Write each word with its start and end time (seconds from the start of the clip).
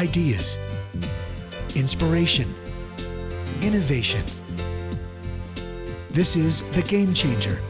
ideas, 0.00 0.56
inspiration, 1.76 2.48
innovation. 3.60 4.24
This 6.08 6.36
is 6.36 6.62
The 6.72 6.80
Game 6.80 7.12
Changer. 7.12 7.60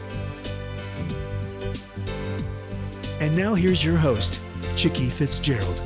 And 3.19 3.35
now 3.35 3.53
here's 3.53 3.83
your 3.83 3.97
host, 3.97 4.39
Chicky 4.77 5.09
Fitzgerald. 5.09 5.81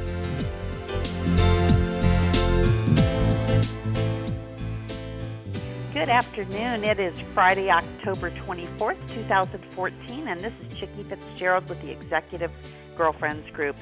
Good 5.96 6.10
afternoon. 6.10 6.84
It 6.84 7.00
is 7.00 7.14
Friday, 7.34 7.70
October 7.70 8.30
24th, 8.30 8.98
2014, 9.14 10.28
and 10.28 10.42
this 10.42 10.52
is 10.62 10.78
Chicky 10.78 11.04
Fitzgerald 11.04 11.70
with 11.70 11.82
the 11.82 11.90
Executive 11.90 12.52
Girlfriends 12.98 13.50
Group. 13.52 13.78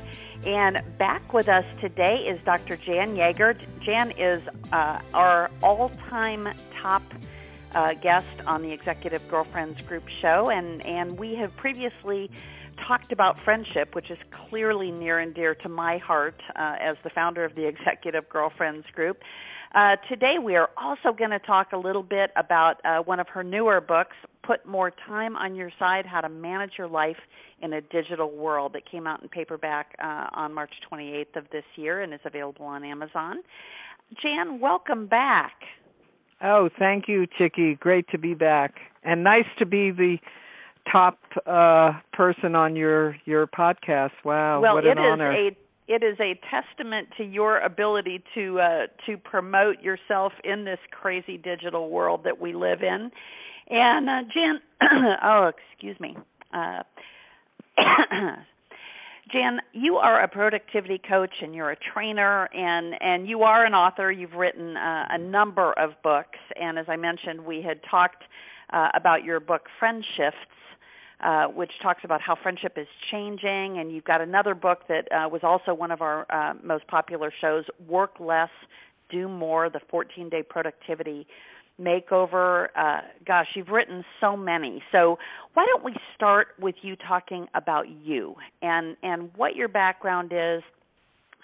And 0.46 0.80
back 1.00 1.34
with 1.34 1.50
us 1.50 1.66
today 1.82 2.18
is 2.18 2.40
Dr. 2.44 2.78
Jan 2.78 3.16
Yager. 3.16 3.56
Jan 3.82 4.12
is 4.12 4.44
uh, 4.72 5.02
our 5.16 5.50
all 5.64 5.90
time 6.08 6.50
top 6.80 7.02
uh, 7.74 7.96
guest 7.96 8.28
on 8.46 8.62
the 8.62 8.72
Executive 8.72 9.28
Girlfriends 9.28 9.82
Group 9.82 10.08
show, 10.22 10.52
and, 10.52 10.86
and 10.86 11.18
we 11.18 11.34
have 11.34 11.58
previously 11.58 12.30
talked 12.78 13.12
about 13.12 13.40
friendship, 13.44 13.96
which 13.96 14.12
is 14.12 14.20
clearly 14.30 14.92
near 14.92 15.18
and 15.18 15.34
dear 15.34 15.56
to 15.56 15.70
my 15.70 15.98
heart 15.98 16.40
uh, 16.56 16.76
as 16.80 16.96
the 17.04 17.10
founder 17.10 17.44
of 17.44 17.56
the 17.56 17.66
Executive 17.66 18.30
Girlfriends 18.30 18.86
Group. 18.94 19.18
Uh, 19.74 19.96
today, 20.08 20.36
we 20.44 20.56
are 20.56 20.70
also 20.78 21.12
going 21.18 21.32
to 21.32 21.40
talk 21.40 21.72
a 21.74 21.78
little 21.78 22.04
bit 22.04 22.30
about 22.36 22.76
uh, 22.86 23.00
one 23.00 23.20
of 23.20 23.28
her 23.28 23.44
newer 23.44 23.82
books, 23.82 24.16
Put 24.44 24.64
More 24.68 24.92
Time 25.08 25.36
on 25.36 25.56
Your 25.56 25.72
Side 25.80 26.06
How 26.06 26.22
to 26.22 26.30
Manage 26.30 26.74
Your 26.78 26.88
Life 26.88 27.18
in 27.60 27.74
a 27.74 27.82
Digital 27.82 28.30
World, 28.30 28.74
that 28.74 28.90
came 28.90 29.08
out 29.08 29.24
in 29.24 29.30
paperback 29.30 29.96
uh, 30.00 30.28
on 30.34 30.54
March 30.54 30.72
28th 30.92 31.38
of 31.38 31.46
this 31.52 31.64
year 31.76 32.02
and 32.02 32.14
is 32.14 32.20
available 32.24 32.66
on 32.66 32.84
Amazon. 32.84 33.38
Jan, 34.22 34.60
welcome 34.60 35.08
back. 35.08 35.54
Oh, 36.44 36.70
thank 36.78 37.08
you, 37.08 37.26
Chicky. 37.26 37.74
Great 37.74 38.08
to 38.10 38.20
be 38.20 38.36
back. 38.36 38.76
And 39.04 39.24
nice 39.24 39.48
to 39.58 39.66
be 39.66 39.90
the 39.90 40.18
top 40.92 41.18
uh, 41.48 41.94
person 42.12 42.56
on 42.56 42.76
your 42.76 43.16
your 43.26 43.48
podcast. 43.48 44.12
Wow, 44.24 44.62
well, 44.62 44.76
what 44.76 44.86
an 44.86 44.98
it 44.98 44.98
honor. 45.00 45.48
Is 45.48 45.54
a, 45.54 45.58
it 45.88 46.04
is 46.04 46.18
a 46.20 46.40
testament 46.50 47.10
to 47.18 47.24
your 47.24 47.60
ability 47.60 48.24
to 48.36 48.60
uh, 48.60 48.88
to 49.06 49.18
promote 49.18 49.82
yourself 49.82 50.34
in 50.44 50.66
this 50.66 50.80
crazy 50.92 51.38
digital 51.38 51.90
world 51.90 52.22
that 52.24 52.40
we 52.40 52.54
live 52.54 52.82
in. 52.82 53.12
And 53.70 54.10
uh, 54.10 54.22
Jan, 54.34 54.60
oh, 55.24 55.52
excuse 55.72 56.00
me. 56.00 56.16
Uh, 56.54 56.84
Jan, 59.32 59.60
you 59.72 59.96
are 59.96 60.22
a 60.22 60.28
productivity 60.28 61.02
coach 61.10 61.34
and 61.42 61.56
you're 61.56 61.72
a 61.72 61.78
trainer 61.94 62.50
and 62.54 62.96
and 63.02 63.28
you 63.28 63.44
are 63.44 63.66
an 63.66 63.74
author. 63.74 64.12
You've 64.12 64.34
written 64.34 64.78
uh, 64.78 65.08
a 65.10 65.18
number 65.18 65.74
of 65.74 65.92
books, 66.04 66.40
and 66.60 66.78
as 66.78 66.86
I 66.88 66.96
mentioned, 66.96 67.44
we 67.44 67.62
had 67.62 67.80
talked 67.90 68.24
uh, 68.72 68.90
about 68.94 69.24
your 69.24 69.40
book 69.40 69.64
Friend 69.80 70.04
Shifts 70.18 70.38
uh, 71.24 71.46
which 71.46 71.72
talks 71.82 72.02
about 72.04 72.22
how 72.22 72.36
friendship 72.42 72.74
is 72.78 72.88
changing. 73.12 73.78
And 73.80 73.92
you've 73.92 74.04
got 74.04 74.22
another 74.22 74.54
book 74.54 74.80
that 74.90 75.08
uh, 75.12 75.30
was 75.30 75.42
also 75.44 75.74
one 75.74 75.92
of 75.92 76.02
our 76.02 76.26
uh, 76.30 76.54
most 76.64 76.86
popular 76.88 77.32
shows, 77.40 77.66
Work 77.88 78.20
Less, 78.20 78.50
Do 79.10 79.30
More, 79.30 79.70
the 79.70 79.80
14 79.90 80.30
day 80.30 80.44
productivity 80.44 81.26
makeover. 81.82 82.68
Uh, 82.76 83.02
gosh, 83.26 83.48
you've 83.56 83.70
written 83.70 84.04
so 84.20 84.36
many. 84.36 84.84
So 84.92 85.18
why 85.54 85.66
don't 85.66 85.84
we 85.84 85.96
start 86.16 86.50
with 86.60 86.76
you 86.82 86.96
talking 86.96 87.48
about 87.54 87.88
you 87.88 88.36
and, 88.62 88.98
and 89.02 89.32
what 89.36 89.56
your 89.56 89.68
background 89.68 90.32
is? 90.34 90.62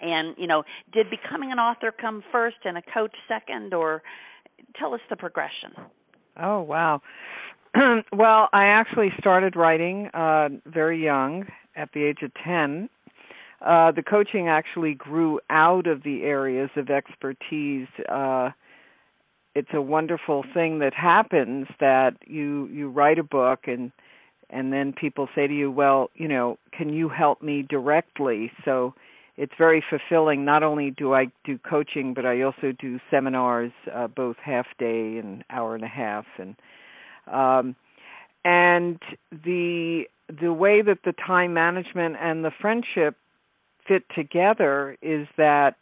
And, 0.02 0.36
you 0.38 0.48
know, 0.48 0.64
did 0.94 1.08
becoming 1.10 1.52
an 1.52 1.60
author 1.60 1.92
come 1.92 2.24
first 2.32 2.58
and 2.64 2.78
a 2.78 2.82
coach 2.82 3.14
second, 3.28 3.74
or 3.74 4.02
tell 4.78 4.94
us 4.94 5.02
the 5.10 5.18
progression? 5.18 5.74
Oh, 6.42 6.62
wow. 6.62 7.02
well, 8.14 8.50
I 8.54 8.66
actually 8.66 9.12
started 9.20 9.56
writing 9.56 10.08
uh, 10.14 10.50
very 10.66 11.04
young, 11.04 11.46
at 11.76 11.90
the 11.94 12.04
age 12.04 12.20
of 12.24 12.32
10. 12.44 12.90
Uh, 13.66 13.92
the 13.92 14.04
coaching 14.04 14.48
actually 14.48 14.94
grew 14.94 15.40
out 15.50 15.88
of 15.88 16.04
the 16.04 16.24
areas 16.24 16.70
of 16.76 16.90
expertise. 16.90 17.88
Uh, 18.08 18.52
it's 19.56 19.70
a 19.74 19.82
wonderful 19.82 20.46
thing 20.54 20.80
that 20.80 20.94
happens 20.94 21.68
that 21.80 22.16
you 22.26 22.68
you 22.68 22.90
write 22.90 23.20
a 23.20 23.24
book 23.24 23.62
and 23.66 23.92
and 24.50 24.72
then 24.72 24.94
people 24.94 25.28
say 25.36 25.48
to 25.48 25.54
you, 25.54 25.70
well, 25.70 26.10
you 26.16 26.28
know, 26.28 26.58
can 26.72 26.92
you 26.94 27.10
help 27.10 27.42
me 27.42 27.62
directly? 27.62 28.52
So 28.66 28.94
it's 29.38 29.54
very 29.58 29.84
fulfilling. 29.90 30.44
Not 30.44 30.64
only 30.64 30.92
do 30.92 31.14
I 31.14 31.28
do 31.46 31.60
coaching, 31.60 32.14
but 32.14 32.26
I 32.26 32.42
also 32.42 32.72
do 32.80 33.00
seminars, 33.12 33.72
uh, 33.94 34.08
both 34.08 34.38
half 34.44 34.66
day 34.80 35.18
and 35.18 35.44
hour 35.52 35.76
and 35.76 35.84
a 35.84 35.88
half, 35.88 36.26
and 36.38 36.56
um, 37.32 37.76
and 38.46 39.00
the 39.32 40.04
the 40.42 40.54
way 40.54 40.82
that 40.82 41.00
the 41.04 41.14
time 41.14 41.54
management 41.54 42.16
and 42.22 42.46
the 42.46 42.52
friendship 42.62 43.16
fit 43.88 44.04
together 44.16 44.96
is 45.02 45.28
that 45.38 45.76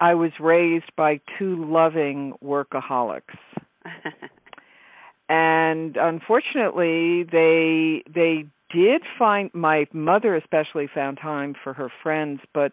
I 0.00 0.14
was 0.14 0.32
raised 0.40 0.90
by 0.96 1.20
two 1.38 1.64
loving 1.64 2.34
workaholics. 2.42 3.36
and 5.28 5.96
unfortunately 5.96 7.24
they 7.24 8.02
they 8.12 8.46
did 8.72 9.02
find 9.18 9.50
my 9.54 9.86
mother 9.92 10.34
especially 10.36 10.88
found 10.92 11.18
time 11.18 11.54
for 11.62 11.72
her 11.72 11.90
friends 12.02 12.40
but 12.52 12.72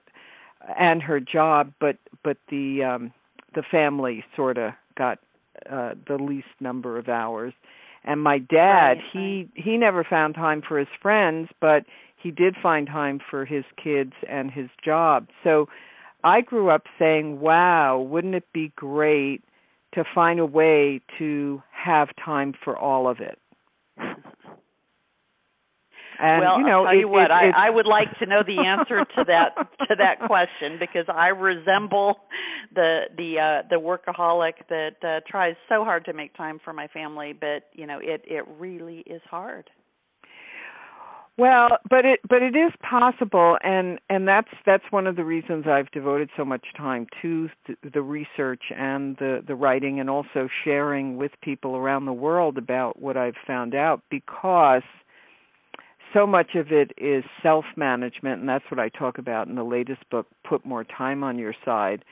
and 0.79 1.01
her 1.01 1.19
job 1.19 1.73
but 1.79 1.97
but 2.23 2.37
the 2.49 2.83
um 2.83 3.11
the 3.55 3.63
family 3.71 4.23
sort 4.35 4.57
of 4.57 4.71
got 4.95 5.19
uh 5.69 5.93
the 6.07 6.17
least 6.17 6.47
number 6.59 6.97
of 6.97 7.09
hours 7.09 7.53
and 8.03 8.21
my 8.21 8.37
dad, 8.37 8.97
right, 8.97 9.03
he 9.11 9.49
he 9.55 9.77
never 9.77 10.03
found 10.03 10.35
time 10.35 10.61
for 10.67 10.77
his 10.77 10.87
friends, 11.01 11.49
but 11.61 11.85
he 12.21 12.31
did 12.31 12.55
find 12.61 12.87
time 12.87 13.19
for 13.29 13.45
his 13.45 13.65
kids 13.81 14.13
and 14.29 14.51
his 14.51 14.69
job. 14.83 15.27
So 15.43 15.67
I 16.23 16.41
grew 16.41 16.69
up 16.69 16.83
saying, 16.97 17.39
"Wow, 17.39 17.99
wouldn't 17.99 18.35
it 18.35 18.51
be 18.53 18.71
great 18.75 19.43
to 19.93 20.03
find 20.15 20.39
a 20.39 20.45
way 20.45 21.01
to 21.19 21.61
have 21.71 22.09
time 22.23 22.53
for 22.63 22.77
all 22.77 23.07
of 23.07 23.19
it?" 23.19 23.39
And, 26.23 26.39
well, 26.39 26.57
you 26.57 26.65
know, 26.65 26.79
I'll 26.79 26.85
tell 26.85 26.95
it, 26.95 26.99
you 26.99 27.09
what, 27.09 27.25
it, 27.25 27.31
I, 27.31 27.67
I 27.67 27.69
would 27.69 27.85
like 27.85 28.07
to 28.19 28.25
know 28.25 28.43
the 28.45 28.65
answer 28.65 29.03
to 29.03 29.23
that 29.27 29.55
to 29.89 29.95
that 29.97 30.25
question 30.25 30.79
because 30.79 31.05
I 31.13 31.27
resemble 31.27 32.15
the 32.73 33.01
the 33.17 33.35
uh 33.39 33.67
the 33.69 33.75
workaholic 33.75 34.53
that 34.69 34.95
uh, 35.03 35.19
tries 35.29 35.55
so 35.67 35.83
hard 35.83 36.05
to 36.05 36.13
make 36.13 36.33
time 36.37 36.61
for 36.63 36.71
my 36.71 36.87
family, 36.87 37.33
but 37.33 37.67
you 37.73 37.85
know, 37.85 37.99
it 38.01 38.23
it 38.25 38.45
really 38.57 38.99
is 38.99 39.21
hard. 39.29 39.69
Well, 41.37 41.79
but 41.89 42.05
it 42.05 42.19
but 42.29 42.41
it 42.41 42.55
is 42.55 42.71
possible, 42.87 43.57
and 43.61 43.99
and 44.09 44.25
that's 44.25 44.51
that's 44.65 44.83
one 44.91 45.07
of 45.07 45.17
the 45.17 45.25
reasons 45.25 45.65
I've 45.67 45.91
devoted 45.91 46.29
so 46.37 46.45
much 46.45 46.63
time 46.77 47.07
to 47.21 47.49
the 47.91 48.01
research 48.01 48.61
and 48.69 49.17
the 49.17 49.43
the 49.45 49.55
writing, 49.55 49.99
and 49.99 50.09
also 50.09 50.47
sharing 50.63 51.17
with 51.17 51.31
people 51.41 51.75
around 51.75 52.05
the 52.05 52.13
world 52.13 52.57
about 52.57 53.01
what 53.01 53.17
I've 53.17 53.35
found 53.45 53.75
out 53.75 54.03
because 54.09 54.83
so 56.13 56.27
much 56.27 56.55
of 56.55 56.71
it 56.71 56.91
is 56.97 57.23
self 57.41 57.65
management, 57.75 58.39
and 58.39 58.49
that's 58.49 58.65
what 58.69 58.79
I 58.79 58.89
talk 58.89 59.17
about 59.17 59.47
in 59.47 59.55
the 59.55 59.63
latest 59.63 60.09
book, 60.09 60.27
Put 60.47 60.65
More 60.65 60.83
Time 60.83 61.23
on 61.23 61.37
Your 61.37 61.55
Side. 61.65 62.05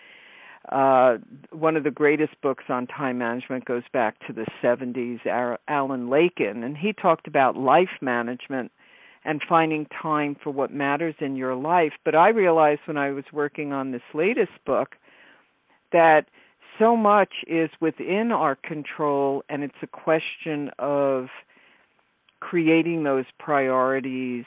Uh, 0.70 1.18
one 1.52 1.76
of 1.76 1.84
the 1.84 1.92
greatest 1.92 2.40
books 2.42 2.66
on 2.70 2.86
time 2.86 3.18
management 3.18 3.66
goes 3.66 3.84
back 3.94 4.16
to 4.28 4.34
the 4.34 4.46
70s, 4.64 5.20
Alan 5.68 6.10
Lakein, 6.10 6.64
and 6.64 6.78
he 6.78 6.94
talked 6.94 7.28
about 7.28 7.58
life 7.58 7.90
management 8.00 8.72
and 9.26 9.42
finding 9.48 9.88
time 10.02 10.36
for 10.44 10.52
what 10.52 10.72
matters 10.72 11.16
in 11.20 11.36
your 11.36 11.56
life. 11.56 11.94
But 12.06 12.16
I 12.16 12.30
realized 12.30 12.82
when 12.86 12.98
I 12.98 13.12
was 13.12 13.26
working 13.34 13.72
on 13.74 13.92
this 13.92 14.02
latest 14.14 14.52
book 14.66 14.96
that 15.92 16.26
so 16.80 16.96
much 16.96 17.34
is 17.48 17.70
within 17.80 18.32
our 18.32 18.56
control, 18.56 19.44
and 19.50 19.64
it's 19.64 19.74
a 19.82 19.88
question 19.88 20.70
of 20.80 21.28
creating 22.42 23.04
those 23.04 23.26
priorities 23.40 24.44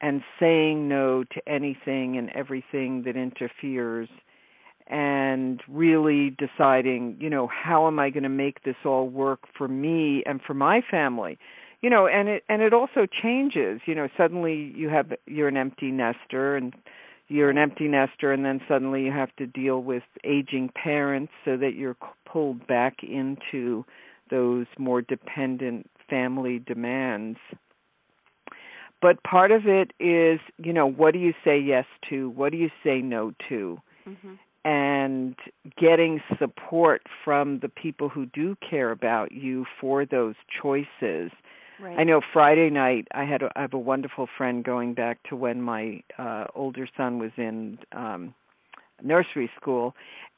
and 0.00 0.22
saying 0.40 0.88
no 0.88 1.22
to 1.24 1.40
anything 1.46 2.16
and 2.16 2.30
everything 2.30 3.02
that 3.04 3.16
interferes 3.16 4.08
and 4.88 5.62
really 5.68 6.36
deciding, 6.38 7.16
you 7.20 7.30
know, 7.30 7.48
how 7.48 7.86
am 7.86 7.98
I 7.98 8.10
going 8.10 8.24
to 8.24 8.28
make 8.28 8.64
this 8.64 8.76
all 8.84 9.08
work 9.08 9.40
for 9.56 9.68
me 9.68 10.22
and 10.26 10.40
for 10.44 10.54
my 10.54 10.80
family? 10.90 11.38
You 11.82 11.90
know, 11.90 12.06
and 12.06 12.28
it 12.28 12.44
and 12.48 12.62
it 12.62 12.72
also 12.72 13.06
changes. 13.22 13.80
You 13.86 13.94
know, 13.94 14.08
suddenly 14.16 14.72
you 14.76 14.88
have 14.88 15.12
you're 15.26 15.48
an 15.48 15.56
empty 15.56 15.90
nester 15.90 16.56
and 16.56 16.74
you're 17.28 17.50
an 17.50 17.58
empty 17.58 17.88
nester 17.88 18.32
and 18.32 18.44
then 18.44 18.60
suddenly 18.68 19.04
you 19.04 19.12
have 19.12 19.34
to 19.36 19.46
deal 19.46 19.82
with 19.82 20.02
aging 20.24 20.70
parents 20.74 21.32
so 21.44 21.56
that 21.56 21.74
you're 21.74 21.96
pulled 22.30 22.66
back 22.66 22.98
into 23.02 23.84
those 24.30 24.66
more 24.78 25.02
dependent 25.02 25.88
family 26.12 26.58
demands. 26.58 27.38
But 29.00 29.22
part 29.24 29.50
of 29.50 29.62
it 29.66 29.92
is, 29.98 30.38
you 30.58 30.72
know, 30.72 30.86
what 30.86 31.12
do 31.12 31.18
you 31.18 31.32
say 31.44 31.58
yes 31.58 31.86
to? 32.10 32.28
What 32.30 32.52
do 32.52 32.58
you 32.58 32.70
say 32.84 33.00
no 33.00 33.32
to? 33.48 33.78
Mm-hmm. 34.08 34.34
and 34.64 35.36
getting 35.80 36.20
support 36.38 37.02
from 37.24 37.60
the 37.60 37.68
people 37.68 38.08
who 38.08 38.26
do 38.26 38.56
care 38.68 38.90
about 38.90 39.30
you 39.30 39.64
for 39.80 40.04
those 40.04 40.34
choices. 40.60 41.30
Right. 41.80 41.98
I 41.98 42.02
know 42.02 42.20
Friday 42.32 42.68
night 42.70 43.06
I 43.14 43.24
had 43.24 43.42
a, 43.42 43.50
I 43.54 43.60
have 43.62 43.74
a 43.74 43.78
wonderful 43.78 44.28
friend 44.36 44.64
going 44.64 44.94
back 44.94 45.18
to 45.28 45.36
when 45.36 45.62
my 45.62 46.02
uh 46.18 46.46
older 46.54 46.88
son 46.96 47.18
was 47.20 47.30
in 47.36 47.78
um 47.92 48.34
nursery 49.02 49.50
school 49.60 49.94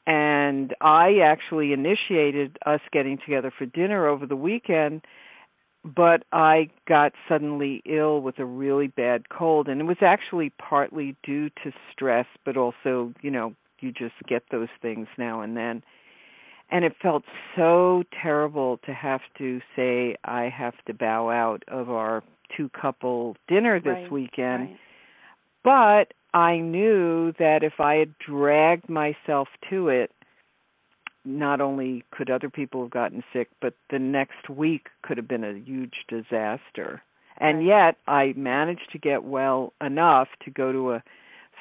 and 0.07 0.75
I 0.81 1.19
actually 1.23 1.73
initiated 1.73 2.57
us 2.65 2.81
getting 2.91 3.17
together 3.17 3.51
for 3.55 3.65
dinner 3.65 4.07
over 4.07 4.25
the 4.27 4.35
weekend 4.35 5.01
but 5.85 6.23
I 6.31 6.69
got 6.87 7.13
suddenly 7.29 7.83
ill 7.85 8.19
with 8.21 8.39
a 8.39 8.45
really 8.45 8.87
bad 8.87 9.29
cold 9.29 9.67
and 9.67 9.79
it 9.79 9.83
was 9.83 9.97
actually 10.01 10.51
partly 10.57 11.15
due 11.23 11.49
to 11.63 11.71
stress 11.91 12.25
but 12.43 12.57
also, 12.57 13.13
you 13.21 13.29
know, 13.29 13.53
you 13.79 13.91
just 13.91 14.15
get 14.27 14.43
those 14.51 14.69
things 14.81 15.07
now 15.17 15.41
and 15.41 15.55
then. 15.55 15.83
And 16.71 16.83
it 16.83 16.95
felt 16.99 17.23
so 17.55 18.03
terrible 18.23 18.79
to 18.85 18.93
have 18.93 19.21
to 19.37 19.61
say 19.75 20.15
I 20.23 20.49
have 20.49 20.73
to 20.87 20.93
bow 20.95 21.29
out 21.29 21.61
of 21.67 21.91
our 21.91 22.23
two 22.57 22.69
couple 22.69 23.37
dinner 23.47 23.79
this 23.79 23.93
right. 23.93 24.11
weekend. 24.11 24.69
Right. 24.69 24.79
But 25.63 26.37
I 26.37 26.57
knew 26.57 27.33
that 27.37 27.63
if 27.63 27.79
I 27.79 27.95
had 27.95 28.15
dragged 28.17 28.89
myself 28.89 29.47
to 29.69 29.89
it, 29.89 30.11
not 31.25 31.61
only 31.61 32.03
could 32.11 32.29
other 32.29 32.49
people 32.49 32.81
have 32.81 32.91
gotten 32.91 33.23
sick, 33.33 33.49
but 33.61 33.73
the 33.89 33.99
next 33.99 34.49
week 34.49 34.87
could 35.01 35.17
have 35.17 35.27
been 35.27 35.43
a 35.43 35.59
huge 35.59 36.05
disaster. 36.07 37.01
And 37.37 37.65
yet 37.65 37.97
I 38.07 38.33
managed 38.37 38.91
to 38.91 38.97
get 38.97 39.23
well 39.23 39.73
enough 39.81 40.29
to 40.45 40.51
go 40.51 40.71
to 40.71 40.93
a 40.93 41.03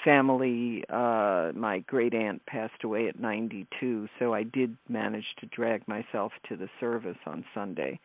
family 0.05 0.85
uh 0.91 1.53
my 1.55 1.79
great 1.87 2.15
aunt 2.15 2.45
passed 2.47 2.83
away 2.85 3.09
at 3.09 3.19
92, 3.19 4.09
so 4.19 4.35
I 4.35 4.43
did 4.43 4.77
manage 4.89 5.25
to 5.39 5.47
drag 5.47 5.87
myself 5.89 6.33
to 6.49 6.57
the 6.57 6.69
service 6.81 7.17
on 7.27 7.45
Sunday. 7.55 8.01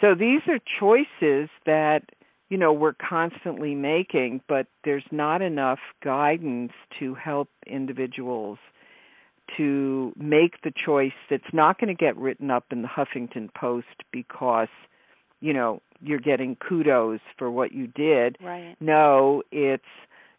So 0.00 0.14
these 0.14 0.40
are 0.48 0.58
choices 0.80 1.50
that 1.66 2.00
you 2.48 2.56
know 2.56 2.72
we're 2.72 2.94
constantly 2.94 3.74
making, 3.74 4.40
but 4.48 4.66
there's 4.84 5.04
not 5.10 5.42
enough 5.42 5.80
guidance 6.02 6.72
to 6.98 7.14
help 7.14 7.48
individuals 7.66 8.58
to 9.56 10.12
make 10.16 10.62
the 10.62 10.72
choice 10.84 11.12
that's 11.30 11.52
not 11.52 11.80
going 11.80 11.94
to 11.94 11.98
get 11.98 12.16
written 12.16 12.50
up 12.50 12.64
in 12.70 12.82
the 12.82 12.88
Huffington 12.88 13.52
Post 13.54 13.86
because 14.12 14.68
you 15.40 15.52
know 15.52 15.80
you're 16.00 16.20
getting 16.20 16.56
kudos 16.56 17.20
for 17.36 17.50
what 17.50 17.72
you 17.72 17.86
did. 17.86 18.36
Right. 18.42 18.76
No, 18.80 19.42
it's 19.50 19.82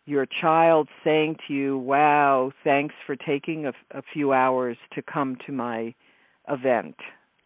your 0.05 0.25
child 0.25 0.89
saying 1.03 1.37
to 1.47 1.53
you, 1.53 1.77
"Wow, 1.77 2.51
thanks 2.63 2.95
for 3.05 3.15
taking 3.15 3.65
a, 3.65 3.73
a 3.91 4.01
few 4.13 4.33
hours 4.33 4.77
to 4.93 5.01
come 5.01 5.37
to 5.45 5.51
my 5.51 5.93
event." 6.47 6.95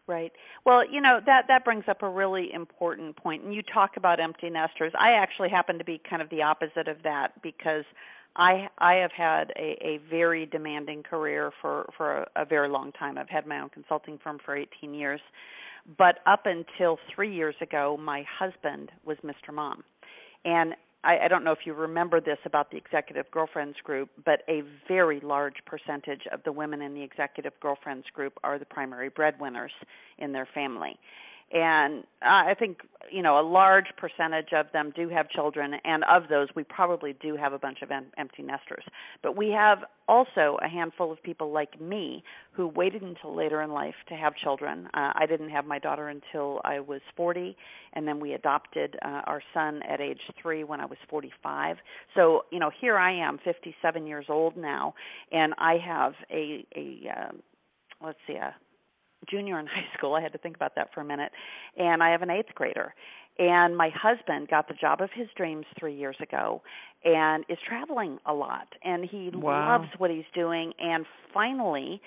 Right. 0.06 0.32
Well, 0.66 0.82
you 0.90 1.00
know 1.00 1.20
that 1.24 1.44
that 1.48 1.64
brings 1.64 1.84
up 1.88 2.02
a 2.02 2.08
really 2.08 2.50
important 2.52 3.16
point. 3.16 3.42
And 3.42 3.54
you 3.54 3.62
talk 3.62 3.92
about 3.96 4.20
empty 4.20 4.50
nesters. 4.50 4.92
I 4.98 5.12
actually 5.12 5.48
happen 5.48 5.78
to 5.78 5.84
be 5.84 6.00
kind 6.08 6.20
of 6.20 6.28
the 6.28 6.42
opposite 6.42 6.88
of 6.88 7.02
that 7.04 7.40
because 7.42 7.84
I 8.36 8.68
I 8.78 8.94
have 8.94 9.12
had 9.12 9.52
a, 9.56 9.76
a 9.80 10.00
very 10.10 10.46
demanding 10.46 11.02
career 11.02 11.52
for 11.60 11.88
for 11.96 12.18
a, 12.18 12.42
a 12.42 12.44
very 12.44 12.68
long 12.68 12.92
time. 12.92 13.18
I've 13.18 13.28
had 13.28 13.46
my 13.46 13.60
own 13.60 13.68
consulting 13.70 14.18
firm 14.22 14.38
for 14.44 14.56
18 14.56 14.94
years, 14.94 15.20
but 15.98 16.16
up 16.26 16.46
until 16.46 16.98
three 17.14 17.34
years 17.34 17.54
ago, 17.60 17.96
my 18.00 18.24
husband 18.38 18.90
was 19.04 19.16
Mr. 19.24 19.52
Mom, 19.52 19.84
and 20.44 20.74
I, 21.04 21.18
I 21.24 21.28
don't 21.28 21.44
know 21.44 21.52
if 21.52 21.60
you 21.64 21.74
remember 21.74 22.20
this 22.20 22.38
about 22.44 22.70
the 22.70 22.76
Executive 22.76 23.30
Girlfriends 23.30 23.76
Group, 23.84 24.08
but 24.24 24.42
a 24.48 24.62
very 24.88 25.20
large 25.20 25.56
percentage 25.66 26.22
of 26.32 26.42
the 26.44 26.52
women 26.52 26.82
in 26.82 26.94
the 26.94 27.02
Executive 27.02 27.52
Girlfriends 27.60 28.06
Group 28.14 28.32
are 28.42 28.58
the 28.58 28.64
primary 28.64 29.10
breadwinners 29.10 29.72
in 30.18 30.32
their 30.32 30.48
family. 30.54 30.98
And 31.52 32.04
I 32.22 32.54
think 32.58 32.78
you 33.12 33.22
know 33.22 33.38
a 33.38 33.46
large 33.46 33.86
percentage 33.96 34.52
of 34.52 34.66
them 34.72 34.92
do 34.96 35.08
have 35.08 35.28
children, 35.28 35.74
and 35.84 36.02
of 36.10 36.28
those, 36.28 36.48
we 36.56 36.64
probably 36.64 37.14
do 37.20 37.36
have 37.36 37.52
a 37.52 37.58
bunch 37.58 37.82
of 37.82 37.90
em- 37.90 38.06
empty 38.18 38.42
nesters. 38.42 38.84
But 39.22 39.36
we 39.36 39.50
have 39.50 39.78
also 40.08 40.58
a 40.64 40.68
handful 40.68 41.12
of 41.12 41.22
people 41.22 41.52
like 41.52 41.80
me 41.80 42.24
who 42.52 42.68
waited 42.68 43.02
until 43.02 43.36
later 43.36 43.62
in 43.62 43.72
life 43.72 43.94
to 44.08 44.14
have 44.14 44.34
children. 44.36 44.88
Uh, 44.94 45.12
I 45.14 45.26
didn't 45.28 45.50
have 45.50 45.66
my 45.66 45.78
daughter 45.78 46.08
until 46.08 46.60
I 46.64 46.80
was 46.80 47.00
40, 47.16 47.56
and 47.92 48.08
then 48.08 48.20
we 48.20 48.32
adopted 48.32 48.96
uh, 49.04 49.22
our 49.26 49.42
son 49.52 49.80
at 49.88 50.00
age 50.00 50.20
three 50.40 50.64
when 50.64 50.80
I 50.80 50.86
was 50.86 50.98
45. 51.10 51.76
So 52.14 52.46
you 52.50 52.58
know, 52.58 52.70
here 52.80 52.96
I 52.96 53.12
am, 53.12 53.38
57 53.44 54.06
years 54.06 54.26
old 54.28 54.56
now, 54.56 54.94
and 55.30 55.54
I 55.58 55.76
have 55.84 56.14
a 56.30 56.66
a 56.74 57.00
uh, 57.10 57.32
let's 58.04 58.18
see 58.26 58.34
a 58.34 58.54
junior 59.30 59.58
in 59.60 59.66
high 59.66 59.86
school. 59.96 60.14
I 60.14 60.20
had 60.20 60.32
to 60.32 60.38
think 60.38 60.56
about 60.56 60.74
that 60.76 60.88
for 60.94 61.00
a 61.00 61.04
minute. 61.04 61.32
And 61.76 62.02
I 62.02 62.10
have 62.10 62.22
an 62.22 62.30
eighth 62.30 62.54
grader. 62.54 62.94
And 63.38 63.76
my 63.76 63.90
husband 63.90 64.48
got 64.48 64.68
the 64.68 64.74
job 64.74 65.00
of 65.00 65.10
his 65.12 65.26
dreams 65.36 65.66
three 65.78 65.94
years 65.94 66.16
ago 66.22 66.62
and 67.04 67.44
is 67.48 67.58
traveling 67.66 68.18
a 68.26 68.32
lot. 68.32 68.68
And 68.84 69.04
he 69.04 69.30
Wow. 69.32 69.78
loves 69.78 69.88
what 69.98 70.10
he's 70.10 70.24
doing. 70.34 70.72
And 70.78 71.04
finally, 71.32 72.00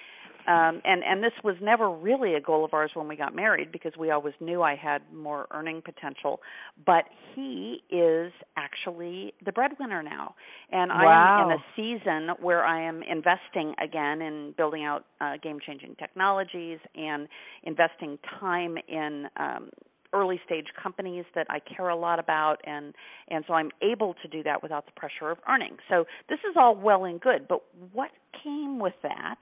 um, 0.47 0.81
and 0.85 1.03
and 1.03 1.21
this 1.21 1.33
was 1.43 1.55
never 1.61 1.91
really 1.91 2.35
a 2.35 2.41
goal 2.41 2.63
of 2.63 2.73
ours 2.73 2.91
when 2.93 3.07
we 3.07 3.15
got 3.15 3.35
married 3.35 3.71
because 3.71 3.91
we 3.99 4.11
always 4.11 4.33
knew 4.39 4.61
I 4.61 4.75
had 4.75 5.01
more 5.13 5.47
earning 5.51 5.81
potential. 5.81 6.39
But 6.85 7.05
he 7.35 7.81
is 7.89 8.31
actually 8.55 9.33
the 9.45 9.51
breadwinner 9.51 10.01
now, 10.01 10.35
and 10.71 10.91
I 10.91 11.41
am 11.41 11.51
in 11.51 11.57
a 11.57 11.63
season 11.75 12.29
where 12.41 12.63
I 12.65 12.81
am 12.81 13.03
investing 13.03 13.75
again 13.83 14.21
in 14.21 14.53
building 14.57 14.85
out 14.85 15.05
uh, 15.19 15.33
game-changing 15.41 15.95
technologies 15.99 16.79
and 16.95 17.27
investing 17.63 18.17
time 18.39 18.77
in 18.87 19.27
um, 19.37 19.69
early 20.13 20.39
stage 20.45 20.67
companies 20.81 21.25
that 21.35 21.47
I 21.49 21.59
care 21.59 21.89
a 21.89 21.95
lot 21.95 22.19
about 22.19 22.61
and 22.65 22.93
and 23.27 23.43
so 23.47 23.53
I'm 23.53 23.71
able 23.81 24.15
to 24.21 24.27
do 24.29 24.41
that 24.43 24.63
without 24.63 24.85
the 24.85 24.93
pressure 24.93 25.29
of 25.29 25.37
earning. 25.49 25.77
So 25.89 26.05
this 26.29 26.39
is 26.49 26.55
all 26.55 26.75
well 26.75 27.03
and 27.03 27.19
good, 27.19 27.47
but 27.47 27.61
what 27.91 28.11
came 28.43 28.79
with 28.79 28.93
that 29.03 29.39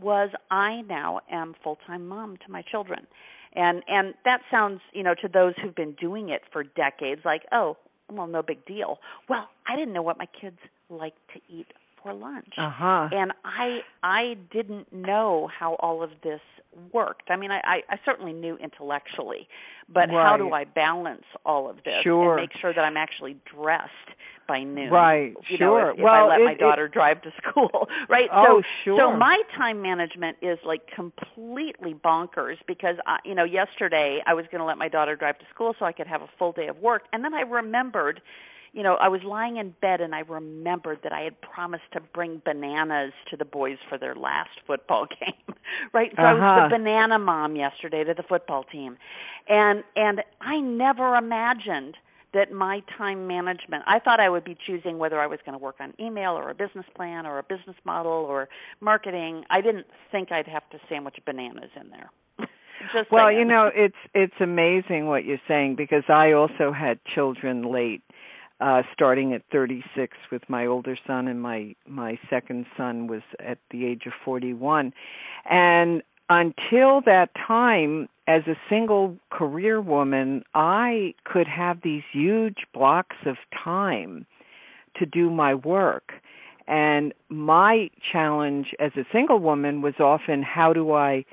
was 0.00 0.30
I 0.50 0.82
now 0.82 1.20
am 1.30 1.54
full-time 1.62 2.06
mom 2.06 2.36
to 2.44 2.52
my 2.52 2.62
children. 2.62 3.06
And 3.54 3.82
and 3.88 4.14
that 4.24 4.40
sounds, 4.50 4.80
you 4.92 5.02
know, 5.02 5.14
to 5.22 5.28
those 5.28 5.54
who've 5.62 5.74
been 5.74 5.92
doing 5.92 6.28
it 6.28 6.42
for 6.52 6.62
decades 6.62 7.22
like, 7.24 7.42
"Oh, 7.52 7.76
well 8.12 8.26
no 8.26 8.42
big 8.42 8.64
deal." 8.66 8.98
Well, 9.28 9.48
I 9.66 9.76
didn't 9.76 9.94
know 9.94 10.02
what 10.02 10.18
my 10.18 10.26
kids 10.38 10.58
liked 10.90 11.18
to 11.32 11.40
eat 11.48 11.68
for 12.06 12.14
lunch 12.14 12.54
Uh-huh. 12.56 13.08
and 13.10 13.32
i 13.44 13.80
i 14.02 14.34
didn't 14.52 14.92
know 14.92 15.48
how 15.58 15.74
all 15.80 16.02
of 16.02 16.10
this 16.22 16.40
worked 16.92 17.30
i 17.30 17.36
mean 17.36 17.50
i 17.50 17.60
i, 17.64 17.76
I 17.90 17.96
certainly 18.04 18.32
knew 18.32 18.56
intellectually 18.62 19.48
but 19.88 20.08
how 20.10 20.36
do 20.36 20.52
i 20.52 20.64
balance 20.64 21.24
all 21.44 21.68
of 21.68 21.76
this 21.84 22.02
Sure. 22.04 22.36
and 22.38 22.42
make 22.42 22.50
sure 22.60 22.72
that 22.72 22.80
i'm 22.82 22.96
actually 22.96 23.36
dressed 23.52 23.90
by 24.46 24.62
noon 24.62 24.90
Right, 24.90 25.34
you 25.50 25.56
sure. 25.58 25.86
know 25.86 25.90
if, 25.90 25.98
if 25.98 26.04
Well, 26.04 26.14
i 26.14 26.26
let 26.28 26.40
it- 26.40 26.44
my 26.44 26.52
it- 26.52 26.58
daughter 26.58 26.86
drive 26.86 27.20
to 27.22 27.30
school 27.50 27.88
right 28.08 28.28
Oh, 28.32 28.60
so 28.62 28.62
sure. 28.84 28.98
so 29.12 29.16
my 29.16 29.40
time 29.56 29.82
management 29.82 30.36
is 30.42 30.58
like 30.64 30.82
completely 30.94 31.94
bonkers 31.94 32.56
because 32.68 32.96
I, 33.06 33.16
you 33.24 33.34
know 33.34 33.44
yesterday 33.44 34.20
I 34.26 34.34
was 34.34 34.44
going 34.52 34.60
to 34.60 34.64
let 34.64 34.78
my 34.78 34.88
daughter 34.88 35.16
drive 35.16 35.38
to 35.40 35.44
school 35.52 35.74
so 35.78 35.84
I 35.84 35.92
could 35.92 36.06
have 36.06 36.22
a 36.22 36.28
full 36.38 36.52
day 36.52 36.68
of 36.68 36.76
work 36.78 37.02
and 37.12 37.24
then 37.24 37.34
I 37.34 37.40
remembered 37.40 38.20
you 38.76 38.82
know 38.82 38.94
I 39.06 39.08
was 39.08 39.22
lying 39.24 39.56
in 39.56 39.74
bed 39.80 40.00
and 40.00 40.14
I 40.14 40.20
remembered 40.20 40.98
that 41.02 41.12
I 41.12 41.22
had 41.22 41.40
promised 41.40 41.88
to 41.94 42.00
bring 42.00 42.42
bananas 42.44 43.12
to 43.30 43.36
the 43.36 43.44
boys 43.44 43.78
for 43.88 43.96
their 43.98 44.14
last 44.14 44.50
football 44.66 45.06
game 45.20 45.56
right 45.92 46.10
so 46.14 46.22
I 46.22 46.32
was 46.34 46.42
Uh-huh. 46.42 46.68
the 46.68 46.76
banana 46.78 47.18
mom 47.18 47.56
yesterday 47.56 48.04
to 48.04 48.14
the 48.14 48.22
football 48.22 48.64
team 48.64 48.96
and 49.48 49.82
and 49.96 50.16
I 50.40 50.60
never 50.60 51.16
imagined 51.16 51.96
that 52.34 52.52
my 52.52 52.82
time 52.98 53.26
management 53.26 53.82
i 53.86 53.98
thought 53.98 54.20
i 54.20 54.28
would 54.28 54.44
be 54.44 54.56
choosing 54.66 54.98
whether 54.98 55.18
i 55.20 55.26
was 55.26 55.38
going 55.46 55.56
to 55.58 55.62
work 55.62 55.76
on 55.80 55.94
email 55.98 56.32
or 56.32 56.50
a 56.50 56.54
business 56.54 56.84
plan 56.94 57.24
or 57.24 57.38
a 57.38 57.42
business 57.42 57.76
model 57.84 58.12
or 58.12 58.48
marketing 58.80 59.44
i 59.48 59.60
didn't 59.60 59.86
think 60.12 60.30
i'd 60.32 60.46
have 60.56 60.68
to 60.70 60.78
sandwich 60.88 61.16
bananas 61.24 61.70
in 61.80 61.88
there 61.90 62.10
just 62.92 63.10
well, 63.10 63.28
saying. 63.28 63.38
you 63.38 63.44
know, 63.44 63.70
it's 63.74 63.96
it's 64.14 64.34
amazing 64.40 65.06
what 65.06 65.24
you're 65.24 65.40
saying 65.48 65.76
because 65.76 66.04
I 66.08 66.32
also 66.32 66.72
had 66.72 66.98
children 67.14 67.72
late, 67.72 68.02
uh 68.60 68.82
starting 68.92 69.32
at 69.32 69.42
36 69.52 70.16
with 70.32 70.42
my 70.48 70.66
older 70.66 70.96
son 71.06 71.28
and 71.28 71.40
my 71.40 71.74
my 71.86 72.18
second 72.30 72.66
son 72.76 73.06
was 73.06 73.22
at 73.40 73.58
the 73.70 73.84
age 73.86 74.02
of 74.06 74.12
41. 74.24 74.92
And 75.48 76.02
until 76.28 77.00
that 77.02 77.30
time 77.46 78.08
as 78.26 78.42
a 78.46 78.56
single 78.68 79.16
career 79.30 79.80
woman, 79.80 80.42
I 80.54 81.14
could 81.24 81.46
have 81.46 81.80
these 81.82 82.02
huge 82.12 82.66
blocks 82.74 83.16
of 83.24 83.36
time 83.62 84.26
to 84.96 85.06
do 85.06 85.30
my 85.30 85.54
work. 85.54 86.12
And 86.66 87.14
my 87.28 87.90
challenge 88.12 88.74
as 88.80 88.90
a 88.96 89.04
single 89.12 89.38
woman 89.38 89.82
was 89.82 89.94
often 90.00 90.42
how 90.42 90.72
do 90.72 90.92
I 90.92 91.24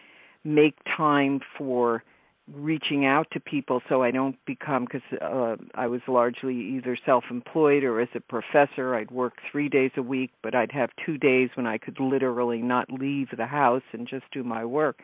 make 0.44 0.76
time 0.96 1.40
for 1.58 2.04
reaching 2.52 3.06
out 3.06 3.28
to 3.32 3.40
people 3.40 3.82
so 3.88 4.04
I 4.04 4.12
don't 4.12 4.36
become 4.46 4.86
because 4.86 5.20
uh, 5.22 5.56
I 5.76 5.88
was 5.88 6.02
largely 6.08 6.56
either 6.56 6.98
self-employed 7.06 7.84
or 7.84 8.02
as 8.02 8.10
a 8.16 8.20
professor. 8.20 8.96
I'd 8.96 9.12
work 9.12 9.34
three 9.52 9.70
days 9.70 9.92
a 9.96 10.02
week, 10.02 10.32
but 10.42 10.54
I'd 10.54 10.72
have 10.72 10.90
two 11.06 11.18
days 11.18 11.50
when 11.56 11.66
I 11.66 11.78
could 11.78 12.00
literally 12.00 12.62
not 12.62 12.92
leave 12.92 13.28
the 13.36 13.46
house 13.46 13.84
and 13.94 14.08
just 14.08 14.26
do 14.34 14.44
my 14.44 14.66
work. 14.66 15.00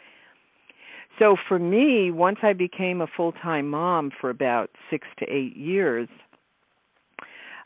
So 1.17 1.35
for 1.47 1.59
me, 1.59 2.11
once 2.11 2.39
I 2.43 2.53
became 2.53 3.01
a 3.01 3.07
full-time 3.07 3.69
mom 3.69 4.11
for 4.19 4.29
about 4.29 4.69
six 4.89 5.07
to 5.19 5.25
eight 5.25 5.55
years, 5.55 6.07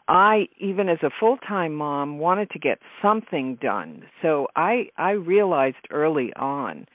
I 0.08 0.48
even 0.60 0.90
as 0.90 1.00
a 1.02 1.10
full-time 1.20 1.74
mom 1.74 2.20
wanted 2.20 2.50
to 2.52 2.60
get 2.60 2.80
something 3.02 3.58
done. 3.62 4.04
So 4.22 4.48
I 4.56 4.88
I 4.98 5.12
realized 5.12 5.88
early 5.92 6.34
on 6.36 6.88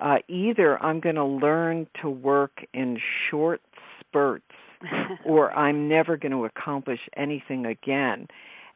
uh, 0.00 0.16
either 0.28 0.82
I'm 0.82 1.00
going 1.00 1.16
to 1.16 1.24
learn 1.24 1.86
to 2.02 2.10
work 2.10 2.64
in 2.72 2.98
short 3.30 3.60
spurts 4.00 4.44
or 5.24 5.52
I'm 5.52 5.88
never 5.88 6.16
going 6.16 6.32
to 6.32 6.44
accomplish 6.44 7.00
anything 7.16 7.66
again. 7.66 8.28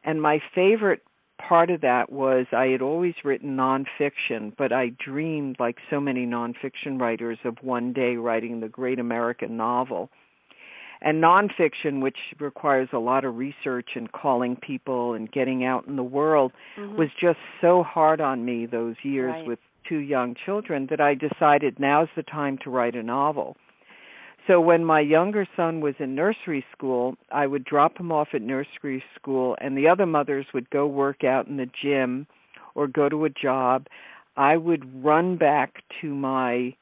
And 0.03 0.21
my 0.21 0.39
favorite 0.53 1.01
part 1.37 1.69
of 1.69 1.81
that 1.81 2.11
was 2.11 2.45
I 2.55 2.67
had 2.67 2.81
always 2.81 3.15
written 3.23 3.57
nonfiction, 3.57 4.53
but 4.57 4.71
I 4.71 4.91
dreamed, 5.03 5.57
like 5.59 5.77
so 5.89 5.99
many 5.99 6.25
nonfiction 6.25 6.99
writers, 6.99 7.39
of 7.43 7.57
one 7.61 7.93
day 7.93 8.15
writing 8.15 8.59
the 8.59 8.69
great 8.69 8.99
American 8.99 9.57
novel. 9.57 10.09
And 11.01 11.21
nonfiction, 11.21 12.01
which 12.01 12.17
requires 12.39 12.89
a 12.93 12.99
lot 12.99 13.25
of 13.25 13.35
research 13.35 13.89
and 13.95 14.11
calling 14.11 14.55
people 14.55 15.13
and 15.13 15.31
getting 15.31 15.65
out 15.65 15.87
in 15.87 15.97
the 15.97 16.03
world, 16.03 16.51
mm-hmm. 16.77 16.95
was 16.95 17.09
just 17.19 17.37
so 17.61 17.83
hard 17.83 18.21
on 18.21 18.45
me 18.45 18.65
those 18.65 18.95
years 19.03 19.33
right. 19.33 19.45
with 19.45 19.59
two 19.87 19.97
young 19.97 20.35
children 20.45 20.87
that 20.89 21.01
I 21.01 21.15
decided 21.15 21.79
now's 21.79 22.09
the 22.15 22.23
time 22.23 22.57
to 22.63 22.69
write 22.69 22.95
a 22.95 23.03
novel. 23.03 23.55
So 24.47 24.61
when 24.61 24.85
my 24.85 24.99
younger 24.99 25.47
son 25.55 25.81
was 25.81 25.95
in 25.99 26.13
nursery 26.13 26.63
school, 26.71 27.15
I 27.31 27.47
would 27.47 27.65
drop 27.65 27.97
him 27.97 28.11
off 28.11 28.29
at 28.33 28.41
nursery 28.41 29.03
school 29.15 29.55
and 29.59 29.75
the 29.75 29.87
other 29.87 30.05
mothers 30.05 30.45
would 30.53 30.69
go 30.69 30.85
work 30.85 31.23
out 31.23 31.47
in 31.47 31.57
the 31.57 31.69
gym 31.81 32.27
or 32.75 32.87
go 32.87 33.09
to 33.09 33.25
a 33.25 33.29
job. 33.29 33.87
I 34.37 34.57
would 34.57 35.03
run 35.03 35.37
back 35.37 35.83
to 36.01 36.13
my 36.13 36.75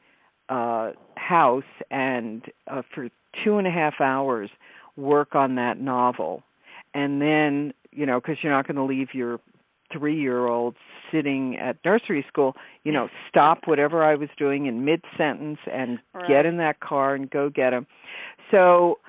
uh 0.50 0.91
house 1.15 1.63
and 1.89 2.43
uh, 2.67 2.81
for 2.93 3.07
two 3.43 3.57
and 3.57 3.65
a 3.65 3.72
half 3.72 4.01
hours 4.01 4.50
work 4.98 5.36
on 5.36 5.55
that 5.55 5.79
novel 5.79 6.43
and 6.93 7.22
then 7.22 7.74
you 7.91 8.05
know 8.05 8.19
because 8.19 8.38
you're 8.41 8.51
not 8.51 8.67
going 8.67 8.75
to 8.75 8.83
leave 8.83 9.10
your 9.13 9.39
three 9.93 10.19
year 10.19 10.47
old 10.47 10.75
sitting 11.12 11.57
at 11.57 11.77
nursery 11.85 12.25
school, 12.27 12.55
you 12.83 12.91
know, 12.91 13.07
stop 13.29 13.59
whatever 13.65 14.03
I 14.03 14.15
was 14.15 14.29
doing 14.38 14.65
in 14.65 14.83
mid 14.83 15.03
sentence 15.17 15.59
and 15.71 16.00
right. 16.13 16.27
get 16.27 16.45
in 16.45 16.57
that 16.57 16.79
car 16.79 17.15
and 17.15 17.29
go 17.29 17.50
get 17.50 17.71
him. 17.71 17.85
So 18.51 19.00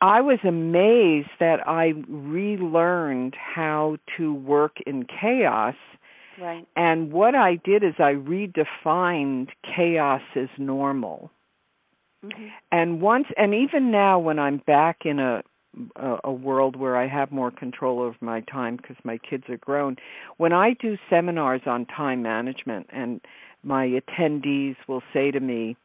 I 0.00 0.20
was 0.20 0.38
amazed 0.46 1.30
that 1.40 1.66
I 1.66 1.92
relearned 2.08 3.34
how 3.36 3.96
to 4.16 4.34
work 4.34 4.76
in 4.86 5.06
chaos. 5.06 5.76
Right. 6.38 6.66
And 6.76 7.12
what 7.12 7.34
I 7.34 7.56
did 7.64 7.82
is 7.82 7.94
I 7.98 8.14
redefined 8.14 9.48
chaos 9.74 10.20
as 10.36 10.48
normal. 10.58 11.30
Mm-hmm. 12.24 12.46
And 12.72 13.00
once 13.00 13.26
and 13.36 13.54
even 13.54 13.90
now 13.90 14.18
when 14.18 14.38
I'm 14.38 14.58
back 14.66 14.98
in 15.04 15.18
a 15.18 15.42
a, 15.96 16.16
a 16.24 16.32
world 16.32 16.76
where 16.76 16.96
I 16.96 17.06
have 17.08 17.30
more 17.32 17.50
control 17.50 18.00
over 18.00 18.16
my 18.20 18.40
time 18.40 18.76
because 18.76 18.96
my 19.04 19.18
kids 19.18 19.44
are 19.48 19.56
grown. 19.56 19.96
When 20.36 20.52
I 20.52 20.74
do 20.74 20.96
seminars 21.10 21.62
on 21.66 21.86
time 21.86 22.22
management, 22.22 22.86
and 22.90 23.20
my 23.62 23.86
attendees 23.86 24.76
will 24.86 25.02
say 25.12 25.30
to 25.30 25.40
me, 25.40 25.76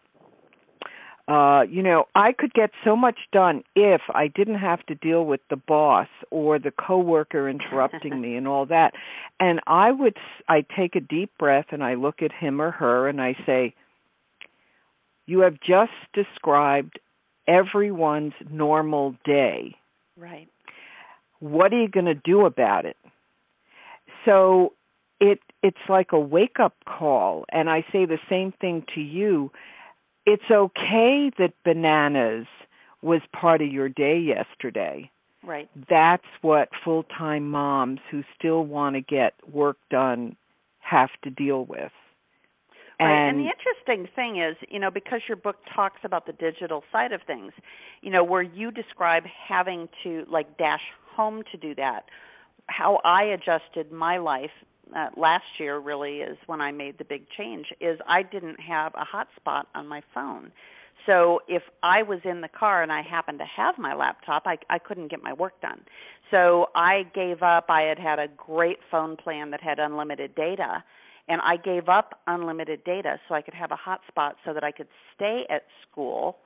uh, 1.29 1.61
you 1.69 1.83
know, 1.83 2.05
I 2.15 2.31
could 2.31 2.53
get 2.53 2.71
so 2.83 2.95
much 2.95 3.19
done 3.31 3.63
if 3.75 4.01
I 4.15 4.27
didn't 4.27 4.57
have 4.57 4.83
to 4.87 4.95
deal 4.95 5.25
with 5.25 5.41
the 5.51 5.57
boss 5.57 6.07
or 6.31 6.57
the 6.57 6.71
coworker 6.71 7.47
interrupting 7.47 8.19
me 8.19 8.35
and 8.35 8.47
all 8.47 8.65
that. 8.65 8.93
And 9.39 9.59
I 9.67 9.91
would, 9.91 10.17
I 10.47 10.65
take 10.75 10.95
a 10.95 10.99
deep 10.99 11.31
breath 11.37 11.67
and 11.69 11.83
I 11.83 11.93
look 11.93 12.23
at 12.23 12.31
him 12.31 12.59
or 12.59 12.71
her 12.71 13.07
and 13.07 13.21
I 13.21 13.35
say, 13.45 13.75
you 15.27 15.41
have 15.41 15.59
just 15.61 15.91
described 16.13 16.99
everyone's 17.47 18.33
normal 18.49 19.15
day. 19.23 19.75
Right. 20.19 20.49
What 21.39 21.73
are 21.73 21.81
you 21.81 21.87
going 21.87 22.05
to 22.05 22.13
do 22.13 22.45
about 22.45 22.85
it? 22.85 22.97
So 24.25 24.73
it 25.19 25.39
it's 25.63 25.77
like 25.87 26.11
a 26.11 26.19
wake 26.19 26.57
up 26.61 26.73
call 26.85 27.45
and 27.51 27.69
I 27.69 27.81
say 27.91 28.05
the 28.05 28.19
same 28.29 28.53
thing 28.59 28.85
to 28.95 29.01
you. 29.01 29.51
It's 30.25 30.49
okay 30.51 31.31
that 31.37 31.53
bananas 31.63 32.47
was 33.01 33.21
part 33.33 33.61
of 33.61 33.71
your 33.71 33.89
day 33.89 34.19
yesterday. 34.19 35.09
Right. 35.43 35.69
That's 35.89 36.23
what 36.41 36.69
full-time 36.83 37.49
moms 37.49 37.99
who 38.11 38.23
still 38.37 38.65
want 38.65 38.95
to 38.95 39.01
get 39.01 39.33
work 39.51 39.77
done 39.89 40.35
have 40.79 41.09
to 41.23 41.29
deal 41.29 41.65
with. 41.65 41.91
Right. 42.99 43.29
And, 43.29 43.37
and 43.37 43.45
the 43.45 43.51
interesting 43.51 44.13
thing 44.15 44.41
is, 44.41 44.57
you 44.69 44.79
know, 44.79 44.91
because 44.91 45.21
your 45.27 45.37
book 45.37 45.57
talks 45.73 45.99
about 46.03 46.25
the 46.25 46.33
digital 46.33 46.83
side 46.91 47.11
of 47.11 47.21
things, 47.25 47.53
you 48.01 48.11
know, 48.11 48.23
where 48.23 48.41
you 48.41 48.71
describe 48.71 49.23
having 49.47 49.87
to 50.03 50.25
like 50.29 50.57
dash 50.57 50.81
home 51.15 51.43
to 51.51 51.57
do 51.57 51.75
that, 51.75 52.05
how 52.67 52.99
I 53.03 53.23
adjusted 53.23 53.91
my 53.91 54.17
life 54.17 54.51
uh, 54.95 55.07
last 55.15 55.43
year 55.59 55.79
really 55.79 56.17
is 56.17 56.37
when 56.47 56.61
I 56.61 56.71
made 56.71 56.97
the 56.97 57.05
big 57.05 57.23
change 57.37 57.67
is 57.79 57.99
I 58.07 58.23
didn't 58.23 58.59
have 58.59 58.93
a 58.95 59.05
hotspot 59.05 59.63
on 59.75 59.87
my 59.87 60.01
phone. 60.13 60.51
So 61.05 61.39
if 61.47 61.63
I 61.81 62.03
was 62.03 62.19
in 62.25 62.41
the 62.41 62.47
car 62.49 62.83
and 62.83 62.91
I 62.91 63.01
happened 63.01 63.39
to 63.39 63.45
have 63.45 63.77
my 63.77 63.95
laptop, 63.95 64.43
I 64.45 64.57
I 64.69 64.79
couldn't 64.79 65.09
get 65.09 65.23
my 65.23 65.33
work 65.33 65.59
done. 65.61 65.81
So 66.29 66.67
I 66.75 67.03
gave 67.15 67.41
up. 67.41 67.65
I 67.69 67.83
had 67.83 67.97
had 67.97 68.19
a 68.19 68.27
great 68.35 68.79
phone 68.91 69.15
plan 69.15 69.51
that 69.51 69.61
had 69.61 69.79
unlimited 69.79 70.35
data 70.35 70.83
and 71.29 71.39
I 71.41 71.55
gave 71.57 71.87
up 71.87 72.19
unlimited 72.27 72.83
data 72.83 73.19
so 73.27 73.35
I 73.35 73.41
could 73.41 73.53
have 73.53 73.71
a 73.71 73.77
hotspot 73.77 74.33
so 74.43 74.53
that 74.53 74.63
I 74.63 74.71
could 74.71 74.87
stay 75.15 75.45
at 75.49 75.63
school 75.89 76.37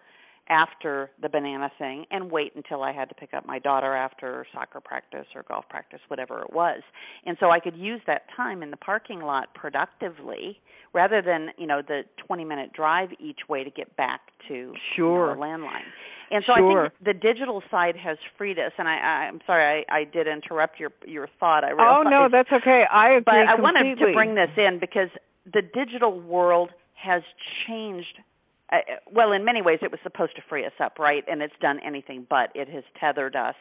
after 0.50 1.10
the 1.22 1.30
banana 1.30 1.72
thing 1.78 2.06
and 2.12 2.30
wait 2.30 2.54
until 2.56 2.84
I 2.84 2.92
had 2.92 3.10
to 3.10 3.16
pick 3.16 3.34
up 3.34 3.46
my 3.46 3.60
daughter 3.60 3.96
after 3.96 4.46
soccer 4.54 4.82
practice 4.82 5.26
or 5.36 5.44
golf 5.44 5.66
practice, 5.70 6.00
whatever 6.10 6.42
it 6.42 6.52
was. 6.54 6.82
And 7.26 7.38
so 7.40 7.50
I 7.50 7.60
could 7.60 7.78
use 7.78 8.02
that 8.08 8.24
time 8.36 8.62
in 8.62 8.70
the 8.72 8.78
parking 8.78 9.22
lot 9.22 9.54
productively 9.56 10.60
rather 10.94 11.22
than, 11.22 11.50
you 11.58 11.66
know, 11.66 11.82
the 11.82 12.02
20 12.28 12.44
minute 12.46 12.74
drive 12.74 13.10
each 13.20 13.40
way 13.48 13.64
to 13.64 13.70
get 13.70 13.96
back 13.96 14.22
to 14.50 14.74
sure. 14.96 15.32
you 15.32 15.36
know, 15.36 15.42
landline. 15.42 15.88
And 16.32 16.44
so 16.48 16.54
sure. 16.58 16.86
I 16.86 16.90
think 16.90 17.06
the 17.06 17.14
digital 17.14 17.62
side 17.70 17.96
has 17.96 18.18
freed 18.38 18.58
us. 18.58 18.72
And 18.78 18.88
I, 18.88 19.30
I'm 19.30 19.40
sorry, 19.46 19.86
I, 19.90 20.00
I 20.00 20.04
did 20.04 20.28
interrupt 20.28 20.80
your 20.80 20.92
your 21.06 21.30
thought. 21.40 21.64
I 21.64 21.72
oh, 21.72 21.76
realized, 21.76 22.08
oh 22.08 22.10
no, 22.10 22.28
that's 22.32 22.50
okay. 22.52 22.84
I 22.92 23.10
agree. 23.10 23.24
But 23.26 23.36
I 23.36 23.60
wanted 23.60 23.96
to 24.00 24.14
bring 24.14 24.36
this 24.36 24.50
in 24.58 24.80
because 24.80 25.10
the 25.46 25.62
digital 25.62 26.20
world 26.20 26.70
has 26.96 27.22
changed. 27.68 28.20
Uh, 28.74 28.78
well, 29.12 29.32
in 29.32 29.46
many 29.46 29.62
ways, 29.62 29.80
it 29.82 29.92
was 29.92 30.00
supposed 30.02 30.36
to 30.36 30.42
free 30.50 30.66
us 30.66 30.74
up, 30.84 30.98
right? 30.98 31.24
And 31.30 31.42
it's 31.42 31.54
done 31.62 31.80
anything 31.86 32.26
but. 32.30 32.50
It 32.56 32.68
has 32.70 32.84
tethered 33.00 33.36
us 33.36 33.56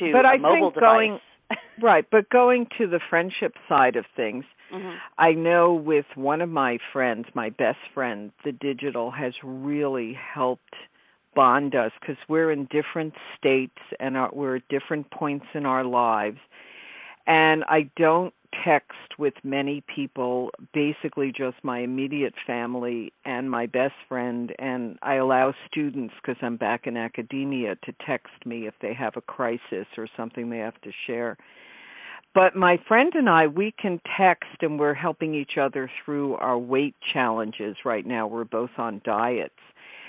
to 0.00 0.12
but 0.12 0.24
a 0.24 0.28
I 0.28 0.36
mobile 0.38 0.70
think 0.70 0.74
device. 0.74 0.80
Going, 0.80 1.18
right, 1.82 2.04
but 2.10 2.28
going 2.30 2.66
to 2.78 2.86
the 2.86 3.00
friendship 3.08 3.54
side 3.68 3.96
of 3.96 4.04
things, 4.16 4.44
mm-hmm. 4.72 4.96
I 5.18 5.32
know 5.32 5.72
with 5.72 6.06
one 6.14 6.40
of 6.40 6.48
my 6.48 6.78
friends, 6.92 7.26
my 7.34 7.50
best 7.50 7.78
friend, 7.94 8.32
the 8.44 8.52
digital 8.52 9.10
has 9.10 9.34
really 9.42 10.16
helped 10.34 10.74
bond 11.34 11.74
us 11.74 11.92
because 12.00 12.16
we're 12.28 12.50
in 12.50 12.66
different 12.66 13.14
states 13.38 13.78
and 14.00 14.16
our, 14.16 14.30
we're 14.32 14.56
at 14.56 14.68
different 14.68 15.10
points 15.10 15.46
in 15.54 15.64
our 15.64 15.84
lives. 15.84 16.38
And 17.26 17.64
I 17.64 17.90
don't 17.96 18.34
text 18.64 19.18
with 19.18 19.34
many 19.44 19.82
people, 19.94 20.50
basically 20.74 21.32
just 21.36 21.56
my 21.62 21.80
immediate 21.80 22.34
family 22.46 23.12
and 23.24 23.50
my 23.50 23.66
best 23.66 23.94
friend. 24.08 24.52
And 24.58 24.98
I 25.02 25.16
allow 25.16 25.54
students, 25.70 26.14
because 26.20 26.36
I'm 26.42 26.56
back 26.56 26.86
in 26.86 26.96
academia, 26.96 27.76
to 27.84 27.92
text 28.06 28.34
me 28.44 28.66
if 28.66 28.74
they 28.82 28.94
have 28.94 29.16
a 29.16 29.20
crisis 29.20 29.86
or 29.96 30.08
something 30.16 30.50
they 30.50 30.58
have 30.58 30.80
to 30.82 30.90
share. 31.06 31.36
But 32.34 32.54
my 32.54 32.78
friend 32.86 33.12
and 33.14 33.28
I, 33.28 33.46
we 33.48 33.72
can 33.80 34.00
text 34.16 34.62
and 34.62 34.78
we're 34.78 34.94
helping 34.94 35.34
each 35.34 35.58
other 35.60 35.90
through 36.04 36.34
our 36.36 36.58
weight 36.58 36.94
challenges 37.12 37.76
right 37.84 38.06
now. 38.06 38.26
We're 38.26 38.44
both 38.44 38.70
on 38.78 39.00
diets 39.04 39.54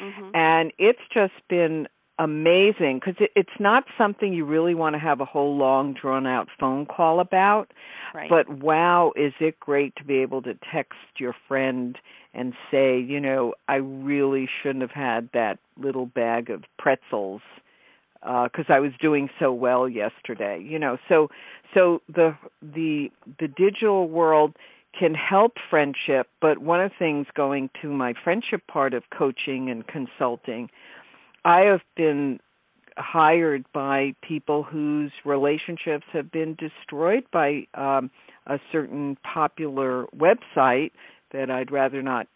Mm-hmm. 0.02 0.36
And 0.36 0.74
it's 0.78 1.02
just 1.14 1.34
been 1.48 1.88
amazing 2.24 3.00
because 3.00 3.16
it, 3.20 3.32
it's 3.36 3.60
not 3.60 3.84
something 3.98 4.32
you 4.32 4.46
really 4.46 4.76
want 4.76 4.94
to 4.94 5.00
have 5.00 5.22
a 5.22 5.26
whole 5.26 5.58
long 5.58 5.94
drawn 6.00 6.28
out 6.28 6.48
phone 6.60 6.86
call 6.86 7.20
about 7.20 7.72
right. 8.14 8.30
but 8.30 8.48
wow 8.60 9.12
is 9.16 9.34
it 9.40 9.60
great 9.60 9.96
to 9.96 10.04
be 10.04 10.18
able 10.18 10.42
to 10.42 10.54
text 10.72 11.00
your 11.18 11.34
friend 11.48 11.98
and 12.34 12.54
say 12.70 13.00
you 13.00 13.20
know 13.20 13.54
i 13.68 13.76
really 13.76 14.48
shouldn't 14.62 14.82
have 14.82 14.92
had 14.92 15.30
that 15.34 15.58
little 15.78 16.06
bag 16.06 16.50
of 16.52 16.64
pretzels 16.78 17.42
because 18.22 18.66
uh, 18.70 18.74
I 18.74 18.80
was 18.80 18.92
doing 19.02 19.30
so 19.40 19.52
well 19.52 19.90
yesterday. 19.90 20.64
You 20.64 20.78
know, 20.78 20.98
so 21.10 21.30
so 21.74 22.02
the 22.08 22.38
the 22.62 23.10
the 23.40 23.48
digital 23.48 24.08
world 24.08 24.56
can 24.98 25.14
help 25.14 25.54
friendship. 25.70 26.28
But 26.40 26.60
one 26.60 26.82
of 26.82 26.92
the 26.92 26.96
things 27.00 27.28
going 27.36 27.70
to 27.82 27.90
my 27.90 28.14
friendship 28.24 28.62
part 28.68 28.94
of 28.94 29.04
coaching 29.18 29.70
and 29.70 29.86
consulting, 29.88 30.70
I 31.44 31.62
have 31.62 31.82
been 31.96 32.40
hired 32.98 33.66
by 33.74 34.14
people 34.22 34.64
whose 34.64 35.12
relationships 35.26 36.06
have 36.14 36.32
been 36.32 36.56
destroyed 36.56 37.24
by 37.32 37.68
um, 37.74 38.12
a 38.48 38.60
certain 38.72 39.18
popular 39.24 40.06
website 40.16 40.92
that 41.32 41.50
I'd 41.50 41.72
rather 41.72 42.02
not 42.02 42.28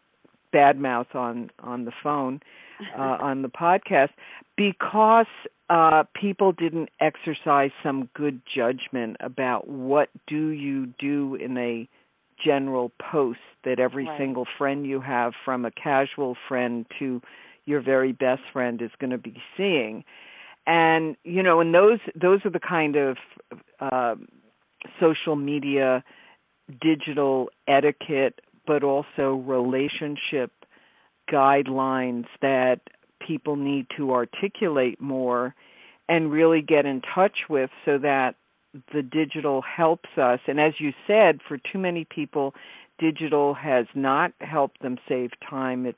badmouth 0.54 1.14
on 1.14 1.50
on 1.60 1.86
the 1.86 1.92
phone 2.02 2.40
uh, 2.98 3.02
on 3.02 3.42
the 3.42 3.50
podcast 3.50 4.10
because 4.56 5.26
uh, 5.70 6.04
people 6.20 6.52
didn't 6.52 6.90
exercise 7.00 7.72
some 7.84 8.10
good 8.14 8.42
judgment 8.54 9.18
about 9.20 9.68
what 9.68 10.10
do 10.28 10.50
you 10.50 10.88
do 11.00 11.36
in 11.36 11.58
a 11.58 11.90
general 12.44 12.92
post 13.12 13.40
that 13.64 13.80
every 13.80 14.06
right. 14.06 14.20
single 14.20 14.46
friend 14.58 14.86
you 14.86 15.02
have 15.02 15.34
from 15.44 15.66
a 15.66 15.72
casual 15.72 16.36
friend 16.48 16.86
to 17.00 17.22
your 17.66 17.82
very 17.82 18.12
best 18.12 18.42
friend 18.54 18.82
is 18.82 18.92
going 19.00 19.12
to 19.12 19.18
be 19.18 19.42
seeing 19.58 20.04
and 20.68 21.16
you 21.24 21.44
know 21.44 21.60
and 21.60 21.74
those 21.74 22.00
those 22.20 22.40
are 22.46 22.50
the 22.50 22.60
kind 22.60 22.96
of 22.96 23.18
uh, 23.80 24.16
social 25.00 25.36
media 25.36 26.04
digital 26.82 27.50
etiquette 27.68 28.42
but 28.66 28.84
also 28.84 29.36
relationship 29.46 30.52
guidelines 31.32 32.26
that 32.42 32.80
people 33.26 33.56
need 33.56 33.88
to 33.96 34.12
articulate 34.12 35.00
more 35.02 35.54
and 36.08 36.32
really 36.32 36.62
get 36.62 36.86
in 36.86 37.02
touch 37.14 37.38
with 37.50 37.70
so 37.84 37.98
that 37.98 38.36
the 38.94 39.02
digital 39.02 39.62
helps 39.62 40.10
us. 40.18 40.40
And 40.48 40.60
as 40.60 40.74
you 40.80 40.92
said, 41.08 41.40
for 41.48 41.58
too 41.58 41.80
many 41.80 42.06
people, 42.06 42.54
digital 43.00 43.54
has 43.54 43.86
not 43.96 44.34
helped 44.42 44.82
them 44.82 44.98
save 45.08 45.32
time, 45.48 45.86
it's 45.86 45.98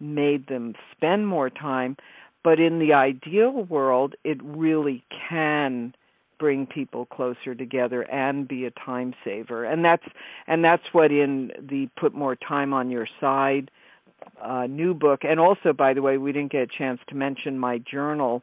made 0.00 0.46
them 0.46 0.74
spend 0.92 1.26
more 1.26 1.50
time. 1.50 1.96
But 2.44 2.60
in 2.60 2.78
the 2.78 2.92
ideal 2.92 3.64
world, 3.64 4.14
it 4.24 4.42
really 4.42 5.04
can 5.28 5.94
bring 6.38 6.66
people 6.66 7.06
closer 7.06 7.54
together 7.54 8.02
and 8.02 8.46
be 8.46 8.64
a 8.64 8.70
time 8.70 9.12
saver 9.24 9.64
and 9.64 9.84
that's 9.84 10.04
and 10.46 10.64
that's 10.64 10.84
what 10.92 11.10
in 11.10 11.50
the 11.60 11.88
put 12.00 12.14
more 12.14 12.36
time 12.36 12.72
on 12.72 12.90
your 12.90 13.08
side 13.20 13.70
uh, 14.42 14.66
new 14.66 14.94
book 14.94 15.20
and 15.24 15.40
also 15.40 15.72
by 15.72 15.92
the 15.92 16.02
way 16.02 16.16
we 16.16 16.32
didn't 16.32 16.52
get 16.52 16.62
a 16.62 16.78
chance 16.78 17.00
to 17.08 17.14
mention 17.14 17.58
my 17.58 17.78
journal 17.78 18.42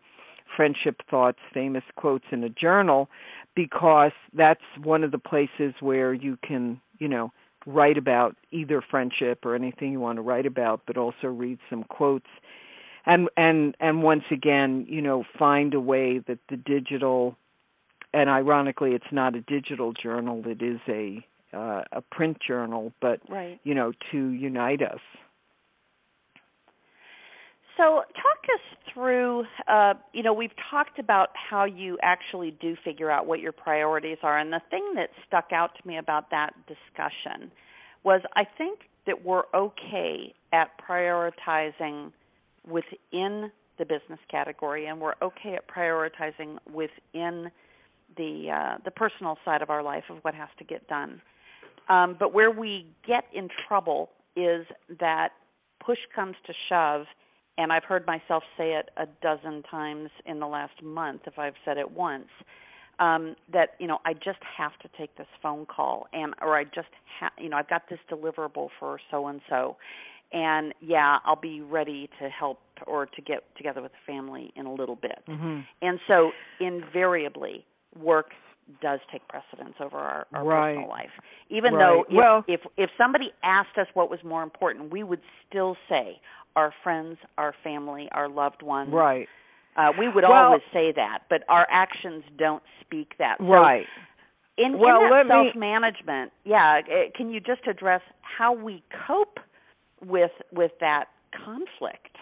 friendship 0.56 1.02
thoughts 1.10 1.40
famous 1.54 1.84
quotes 1.96 2.26
in 2.32 2.44
a 2.44 2.50
journal 2.50 3.10
because 3.56 4.12
that's 4.34 4.62
one 4.84 5.04
of 5.04 5.12
the 5.12 5.18
places 5.18 5.74
where 5.80 6.14
you 6.14 6.38
can 6.46 6.80
you 7.00 7.08
know 7.08 7.32
write 7.66 7.98
about 7.98 8.36
either 8.52 8.82
friendship 8.82 9.46
or 9.46 9.56
anything 9.56 9.92
you 9.92 10.00
want 10.00 10.18
to 10.18 10.22
write 10.22 10.46
about 10.46 10.82
but 10.86 10.98
also 10.98 11.28
read 11.28 11.58
some 11.70 11.84
quotes 11.84 12.28
and 13.06 13.30
and 13.38 13.76
and 13.80 14.04
once 14.04 14.24
again 14.32 14.86
you 14.88 15.02
know 15.02 15.24
find 15.38 15.74
a 15.74 15.80
way 15.80 16.20
that 16.20 16.40
the 16.50 16.58
digital 16.58 17.36
and 18.14 18.30
ironically 18.30 18.92
it's 18.92 19.12
not 19.12 19.36
a 19.36 19.42
digital 19.42 19.94
journal 19.94 20.44
it 20.46 20.62
is 20.62 20.80
a 20.88 21.26
uh, 21.54 21.84
a 21.92 22.02
print 22.02 22.38
journal 22.46 22.92
but 23.02 23.20
right. 23.30 23.60
you 23.64 23.74
know 23.74 23.92
to 24.12 24.30
unite 24.30 24.82
us 24.82 25.00
so, 27.78 28.04
talk 28.16 28.40
us 28.54 28.85
through. 28.96 29.44
Uh, 29.68 29.94
you 30.14 30.24
know, 30.24 30.34
we've 30.34 30.56
talked 30.72 30.98
about 30.98 31.30
how 31.36 31.66
you 31.66 32.00
actually 32.02 32.58
do 32.60 32.76
figure 32.84 33.12
out 33.12 33.28
what 33.28 33.40
your 33.42 33.52
priorities 33.52 34.18
are, 34.24 34.40
and 34.40 34.52
the 34.52 34.62
thing 34.72 34.94
that 34.96 35.10
stuck 35.28 35.52
out 35.54 35.72
to 35.80 35.88
me 35.88 35.98
about 35.98 36.32
that 36.32 36.54
discussion 36.66 37.52
was 38.04 38.22
I 38.36 38.46
think 38.58 38.80
that 39.06 39.24
we're 39.24 39.44
okay 39.54 40.34
at 40.52 40.72
prioritizing 40.80 42.12
within 42.68 43.52
the 43.78 43.86
business 43.86 44.20
category, 44.32 44.88
and 44.88 45.00
we're 45.00 45.16
okay 45.22 45.56
at 45.56 45.68
prioritizing 45.68 46.58
within 46.74 47.52
the 48.18 48.50
uh, 48.50 48.78
the 48.84 48.92
personal 48.92 49.38
side 49.44 49.62
of 49.62 49.70
our 49.70 49.84
life 49.84 50.06
of 50.10 50.18
what 50.24 50.34
has 50.34 50.50
to 50.58 50.64
get 50.64 50.88
done. 50.88 51.22
Um, 51.90 52.16
but 52.18 52.34
where 52.34 52.50
we 52.50 52.88
get 53.06 53.26
in 53.34 53.50
trouble 53.68 54.10
is 54.36 54.66
that 55.00 55.30
push 55.86 56.00
comes 56.16 56.36
to 56.48 56.54
shove 56.70 57.06
and 57.58 57.72
I've 57.72 57.84
heard 57.84 58.06
myself 58.06 58.44
say 58.58 58.74
it 58.74 58.90
a 58.98 59.08
dozen 59.22 59.64
times 59.64 60.10
in 60.26 60.40
the 60.40 60.48
last 60.48 60.82
month 60.84 61.22
if 61.26 61.40
I've 61.40 61.54
said 61.64 61.78
it 61.78 61.92
once 61.92 62.28
um 63.00 63.36
that 63.52 63.70
you 63.80 63.88
know 63.88 64.00
I 64.06 64.14
just 64.14 64.40
have 64.58 64.72
to 64.82 64.90
take 64.98 65.16
this 65.18 65.28
phone 65.42 65.66
call 65.66 66.08
and 66.14 66.34
or 66.42 66.58
I 66.58 66.64
just 66.64 66.88
ha- 67.20 67.32
you 67.38 67.50
know 67.50 67.58
I've 67.58 67.70
got 67.70 67.84
this 67.90 68.00
deliverable 68.10 68.70
for 68.80 69.00
so 69.12 69.28
and 69.28 69.42
so 69.50 69.78
and 70.32 70.74
yeah 70.82 71.18
I'll 71.26 71.36
be 71.36 71.62
ready 71.62 72.10
to 72.22 72.30
help 72.30 72.60
or 72.88 73.06
to 73.06 73.22
get 73.22 73.44
together 73.58 73.82
with 73.82 73.92
the 73.92 74.12
family 74.12 74.52
in 74.56 74.66
a 74.66 74.74
little 74.74 74.96
bit 74.96 75.20
mm-hmm. 75.28 75.62
and 75.82 76.00
so 76.08 76.32
invariably 76.60 77.66
work 78.00 78.32
does 78.82 79.00
take 79.12 79.22
precedence 79.28 79.76
over 79.80 79.98
our, 79.98 80.26
our 80.34 80.44
right. 80.44 80.74
personal 80.74 80.90
life 80.90 81.10
even 81.50 81.74
right. 81.74 81.80
though 81.80 82.06
if, 82.10 82.16
well, 82.16 82.44
if 82.48 82.62
if 82.78 82.90
somebody 82.98 83.32
asked 83.44 83.78
us 83.78 83.88
what 83.94 84.10
was 84.10 84.20
more 84.24 84.42
important 84.42 84.92
we 84.92 85.04
would 85.04 85.22
still 85.48 85.76
say 85.90 86.20
our 86.56 86.74
friends, 86.84 87.18
our 87.38 87.54
family, 87.64 88.08
our 88.12 88.30
loved 88.30 88.62
ones. 88.62 88.92
Right. 88.94 89.28
Uh, 89.78 89.92
we 90.00 90.08
would 90.08 90.24
well, 90.24 90.32
always 90.32 90.62
say 90.72 90.94
that, 90.96 91.24
but 91.30 91.42
our 91.50 91.68
actions 91.70 92.24
don't 92.38 92.64
speak 92.82 93.14
that. 93.20 93.36
So 93.40 93.46
right. 93.46 93.86
In, 94.58 94.80
well, 94.80 95.04
in 95.04 95.10
that 95.10 95.26
self 95.28 95.56
management, 95.56 96.32
yeah, 96.46 96.80
eh, 96.90 97.10
can 97.14 97.30
you 97.30 97.42
just 97.42 97.68
address 97.68 98.02
how 98.22 98.54
we 98.54 98.84
cope 99.06 99.38
with 100.06 100.32
with 100.54 100.72
that 100.80 101.06
conflict? 101.46 102.16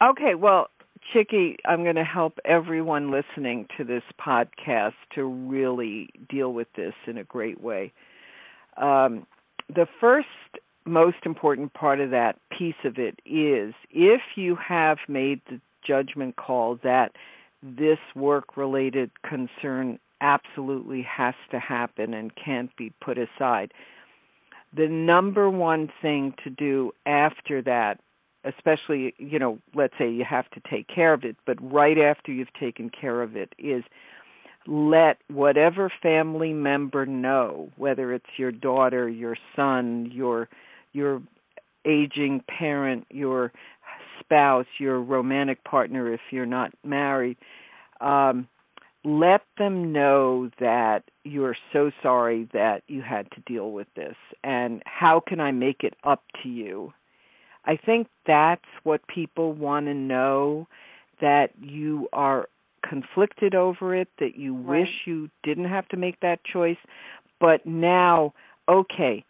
Okay, 0.00 0.36
well, 0.36 0.68
Chicky, 1.12 1.56
I'm 1.64 1.82
going 1.82 1.96
to 1.96 2.04
help 2.04 2.38
everyone 2.44 3.10
listening 3.10 3.66
to 3.76 3.84
this 3.84 4.02
podcast 4.24 4.94
to 5.14 5.24
really 5.24 6.08
deal 6.28 6.52
with 6.52 6.68
this 6.76 6.94
in 7.06 7.18
a 7.18 7.24
great 7.24 7.60
way. 7.60 7.92
Um, 8.76 9.26
the 9.68 9.86
first 10.00 10.28
most 10.84 11.18
important 11.24 11.72
part 11.74 12.00
of 12.00 12.10
that 12.10 12.38
piece 12.56 12.74
of 12.84 12.98
it 12.98 13.20
is 13.24 13.74
if 13.90 14.20
you 14.36 14.56
have 14.56 14.98
made 15.08 15.40
the 15.48 15.60
judgment 15.86 16.36
call 16.36 16.78
that 16.82 17.12
this 17.62 17.98
work 18.14 18.56
related 18.56 19.10
concern 19.28 19.98
absolutely 20.20 21.02
has 21.02 21.34
to 21.50 21.58
happen 21.58 22.14
and 22.14 22.32
can't 22.36 22.74
be 22.76 22.92
put 23.04 23.18
aside. 23.18 23.72
The 24.74 24.88
number 24.88 25.50
one 25.50 25.90
thing 26.00 26.34
to 26.44 26.50
do 26.50 26.92
after 27.04 27.60
that, 27.62 28.00
especially, 28.44 29.14
you 29.18 29.38
know, 29.38 29.58
let's 29.74 29.94
say 29.98 30.10
you 30.10 30.24
have 30.24 30.48
to 30.50 30.60
take 30.70 30.88
care 30.88 31.12
of 31.12 31.24
it, 31.24 31.36
but 31.44 31.58
right 31.60 31.98
after 31.98 32.32
you've 32.32 32.52
taken 32.58 32.90
care 32.90 33.22
of 33.22 33.36
it, 33.36 33.52
is 33.58 33.84
let 34.66 35.18
whatever 35.28 35.92
family 36.02 36.52
member 36.52 37.04
know, 37.04 37.70
whether 37.76 38.12
it's 38.12 38.24
your 38.36 38.52
daughter, 38.52 39.08
your 39.08 39.36
son, 39.56 40.10
your 40.12 40.48
your 40.92 41.22
aging 41.84 42.42
parent, 42.48 43.06
your 43.10 43.52
spouse, 44.20 44.66
your 44.78 45.00
romantic 45.00 45.62
partner 45.64 46.12
if 46.12 46.20
you're 46.30 46.46
not 46.46 46.72
married, 46.84 47.36
um, 48.00 48.48
let 49.04 49.42
them 49.58 49.92
know 49.92 50.48
that 50.60 51.02
you're 51.24 51.56
so 51.72 51.90
sorry 52.02 52.48
that 52.52 52.82
you 52.86 53.02
had 53.02 53.28
to 53.32 53.40
deal 53.46 53.72
with 53.72 53.88
this 53.96 54.14
and 54.44 54.80
how 54.86 55.20
can 55.26 55.40
I 55.40 55.50
make 55.50 55.82
it 55.82 55.94
up 56.04 56.22
to 56.42 56.48
you? 56.48 56.92
I 57.64 57.76
think 57.76 58.08
that's 58.26 58.62
what 58.84 59.06
people 59.08 59.52
want 59.52 59.86
to 59.86 59.94
know 59.94 60.68
that 61.20 61.50
you 61.60 62.08
are 62.12 62.48
conflicted 62.88 63.54
over 63.54 63.94
it, 63.94 64.08
that 64.18 64.36
you 64.36 64.54
right. 64.54 64.80
wish 64.80 64.88
you 65.06 65.30
didn't 65.42 65.68
have 65.68 65.88
to 65.88 65.96
make 65.96 66.18
that 66.20 66.40
choice, 66.44 66.78
but 67.40 67.64
now, 67.64 68.34
okay, 68.68 69.24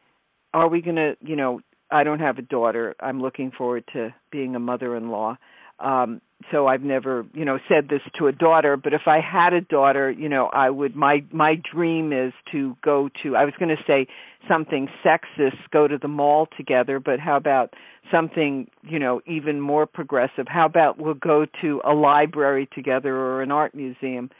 are 0.55 0.69
we 0.69 0.83
going 0.83 0.97
to, 0.97 1.17
you 1.21 1.37
know, 1.37 1.61
I 1.91 2.05
don't 2.05 2.21
have 2.21 2.39
a 2.39 2.43
daughter. 2.43 2.95
I'm 3.01 3.21
looking 3.21 3.51
forward 3.57 3.85
to 3.93 4.15
being 4.31 4.55
a 4.55 4.61
mother-in-law. 4.61 5.37
Um 5.79 6.21
so 6.51 6.67
I've 6.67 6.83
never, 6.83 7.25
you 7.35 7.45
know, 7.45 7.59
said 7.69 7.89
this 7.89 8.01
to 8.19 8.27
a 8.27 8.33
daughter, 8.33 8.77
but 8.77 8.93
if 8.93 9.03
I 9.07 9.21
had 9.21 9.53
a 9.53 9.61
daughter, 9.61 10.11
you 10.11 10.29
know, 10.29 10.47
I 10.47 10.71
would 10.71 10.95
my 10.97 11.25
my 11.33 11.55
dream 11.73 12.13
is 12.13 12.33
to 12.53 12.77
go 12.85 13.09
to 13.23 13.37
I 13.37 13.45
was 13.45 13.55
going 13.59 13.69
to 13.77 13.83
say 13.87 14.07
something 14.49 14.89
sexist, 15.05 15.57
go 15.73 15.87
to 15.87 15.99
the 15.99 16.09
mall 16.09 16.49
together, 16.57 16.99
but 17.01 17.21
how 17.21 17.37
about 17.37 17.75
something, 18.11 18.69
you 18.83 18.99
know, 18.99 19.21
even 19.27 19.61
more 19.61 19.87
progressive? 19.87 20.47
How 20.49 20.67
about 20.67 20.99
we'll 20.99 21.15
go 21.15 21.47
to 21.63 21.81
a 21.85 21.95
library 21.95 22.69
together 22.75 23.15
or 23.15 23.43
an 23.43 23.51
art 23.53 23.75
museum? 23.75 24.31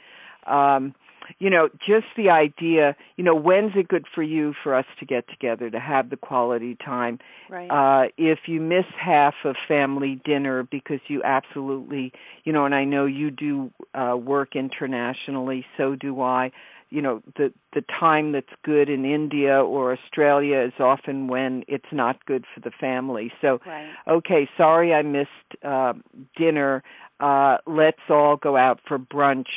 Um 0.45 0.93
you 1.39 1.49
know, 1.49 1.69
just 1.87 2.07
the 2.15 2.29
idea, 2.29 2.95
you 3.17 3.23
know, 3.23 3.35
when's 3.35 3.71
it 3.75 3.87
good 3.87 4.05
for 4.13 4.23
you 4.23 4.53
for 4.63 4.75
us 4.75 4.85
to 4.99 5.05
get 5.05 5.27
together 5.29 5.69
to 5.69 5.79
have 5.79 6.09
the 6.09 6.17
quality 6.17 6.75
time? 6.83 7.19
Right. 7.49 7.69
Uh 7.69 8.09
if 8.17 8.39
you 8.47 8.59
miss 8.61 8.85
half 8.99 9.35
of 9.45 9.55
family 9.67 10.21
dinner 10.25 10.63
because 10.63 10.99
you 11.07 11.21
absolutely, 11.23 12.11
you 12.43 12.53
know, 12.53 12.65
and 12.65 12.75
I 12.75 12.83
know 12.83 13.05
you 13.05 13.31
do 13.31 13.71
uh 13.93 14.15
work 14.17 14.55
internationally, 14.55 15.65
so 15.77 15.95
do 15.95 16.21
I. 16.21 16.51
you 16.89 17.01
know 17.01 17.23
the 17.35 17.51
the 17.73 17.83
time 17.99 18.33
that's 18.33 18.55
good 18.63 18.87
in 18.87 19.03
India 19.03 19.55
or 19.63 19.93
Australia 19.97 20.59
is 20.59 20.73
often 20.79 21.27
when 21.27 21.63
it's 21.67 21.91
not 21.91 22.23
good 22.25 22.45
for 22.53 22.59
the 22.59 22.69
family. 22.79 23.31
So 23.41 23.59
right. 23.65 23.89
okay, 24.07 24.47
sorry 24.55 24.93
I 24.93 25.01
missed 25.01 25.49
uh 25.63 25.93
dinner. 26.37 26.83
Uh 27.23 27.57
let's 27.65 28.01
all 28.09 28.35
go 28.35 28.57
out 28.57 28.81
for 28.85 28.99
brunch 28.99 29.47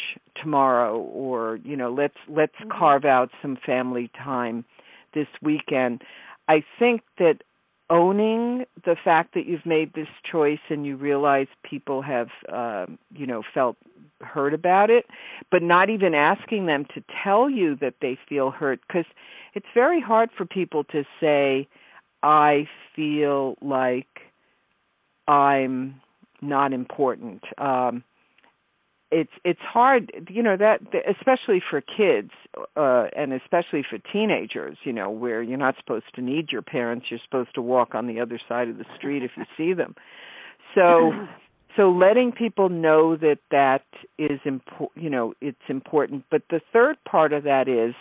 tomorrow 0.41 0.99
or 0.99 1.59
you 1.65 1.77
know 1.77 1.93
let's 1.93 2.15
let's 2.29 2.55
mm-hmm. 2.61 2.79
carve 2.79 3.05
out 3.05 3.31
some 3.43 3.59
family 3.67 4.09
time 4.17 4.65
this 5.15 5.27
weekend. 5.43 6.03
I 6.47 6.63
think 6.79 7.03
that 7.19 7.43
owning 7.91 8.67
the 8.85 8.95
fact 9.03 9.35
that 9.35 9.47
you've 9.47 9.67
made 9.67 9.95
this 9.95 10.07
choice 10.31 10.61
and 10.71 10.87
you 10.87 10.97
realize 10.97 11.49
people 11.69 12.03
have 12.03 12.29
um 12.53 12.99
you 13.13 13.27
know 13.27 13.43
felt 13.53 13.77
hurt 14.21 14.55
about 14.55 14.89
it 14.89 15.05
but 15.51 15.63
not 15.63 15.91
even 15.91 16.15
asking 16.15 16.67
them 16.67 16.85
to 16.95 17.03
tell 17.25 17.51
you 17.51 17.77
that 17.81 17.95
they 18.01 18.17
feel 18.29 18.51
hurt 18.51 18.81
because 18.87 19.05
it's 19.55 19.67
very 19.75 20.01
hard 20.01 20.31
for 20.37 20.45
people 20.47 20.85
to 20.85 21.05
say 21.21 21.69
i 22.23 22.67
feel 22.95 23.57
like 23.61 24.09
i'm 25.29 26.01
not 26.41 26.73
important. 26.73 27.43
Um 27.59 28.05
it's 29.11 29.31
it's 29.45 29.61
hard 29.61 30.11
you 30.29 30.43
know 30.43 30.57
that 30.57 30.81
especially 31.09 31.63
for 31.71 31.81
kids 31.81 32.33
uh 32.77 33.05
and 33.17 33.33
especially 33.33 33.85
for 33.89 33.99
teenagers 34.13 34.77
you 34.83 34.93
know 34.93 35.11
where 35.11 35.43
you're 35.43 35.57
not 35.57 35.77
supposed 35.79 36.07
to 36.15 36.21
need 36.21 36.51
your 36.51 36.63
parents 36.63 37.07
you're 37.09 37.21
supposed 37.25 37.55
to 37.55 37.63
walk 37.63 37.95
on 37.95 38.09
the 38.09 38.19
other 38.19 38.41
side 38.49 38.69
of 38.69 38.79
the 38.79 38.85
street 38.97 39.23
if 39.23 39.31
you 39.37 39.45
see 39.57 39.73
them. 39.73 39.95
So 40.75 41.13
so 41.77 41.91
letting 41.91 42.33
people 42.33 42.69
know 42.69 43.17
that 43.17 43.39
that 43.51 43.85
is 44.19 44.41
important 44.45 45.05
you 45.05 45.11
know 45.11 45.35
it's 45.41 45.69
important. 45.69 46.25
But 46.31 46.43
the 46.51 46.61
third 46.73 46.97
part 47.09 47.33
of 47.33 47.45
that 47.45 47.69
is 47.69 47.95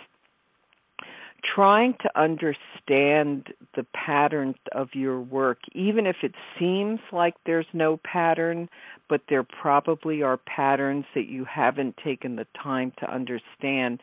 trying 1.54 1.94
to 2.02 2.20
understand 2.20 3.54
the 3.76 3.86
pattern 3.94 4.56
of 4.72 4.90
your 4.94 5.20
work, 5.20 5.60
even 5.74 6.06
if 6.06 6.18
it 6.24 6.34
seems 6.58 7.00
like 7.12 7.36
there's 7.46 7.68
no 7.74 7.98
pattern, 7.98 8.70
but 9.10 9.22
there 9.30 9.44
probably 9.44 10.22
are 10.22 10.38
patterns 10.38 11.06
that 11.14 11.28
you 11.28 11.46
haven't 11.46 11.96
taken 12.04 12.36
the 12.36 12.48
time 12.62 12.92
to 13.00 13.12
understand, 13.12 14.02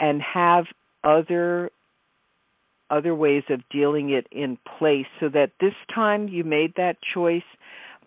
and 0.00 0.20
have 0.22 0.66
other 1.04 1.70
other 2.88 3.16
ways 3.16 3.42
of 3.50 3.60
dealing 3.68 4.10
it 4.10 4.28
in 4.30 4.56
place 4.78 5.06
so 5.18 5.28
that 5.28 5.50
this 5.60 5.74
time 5.92 6.28
you 6.28 6.44
made 6.44 6.72
that 6.76 6.96
choice 7.14 7.42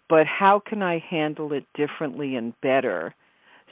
but 0.07 0.25
how 0.25 0.61
can 0.65 0.81
I 0.81 1.03
handle 1.09 1.51
it 1.51 1.65
differently 1.75 2.35
and 2.35 2.53
better 2.61 3.13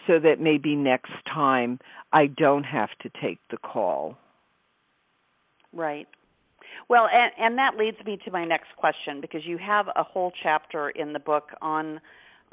so 0.06 0.20
that 0.20 0.42
maybe 0.42 0.76
next 0.76 1.14
time 1.26 1.80
I 2.12 2.28
don't 2.28 2.66
have 2.66 2.90
to 3.04 3.12
take 3.22 3.40
the 3.50 3.58
call 3.58 4.18
Right. 5.78 6.08
Well, 6.90 7.08
and, 7.12 7.32
and 7.40 7.58
that 7.58 7.78
leads 7.78 7.98
me 8.06 8.18
to 8.26 8.32
my 8.32 8.44
next 8.46 8.70
question 8.78 9.22
because 9.22 9.42
you 9.46 9.58
have 9.60 9.88
a 9.96 10.04
whole 10.04 10.32
chapter 10.44 10.90
in 10.90 11.14
the 11.14 11.20
book 11.20 11.50
on 11.62 12.02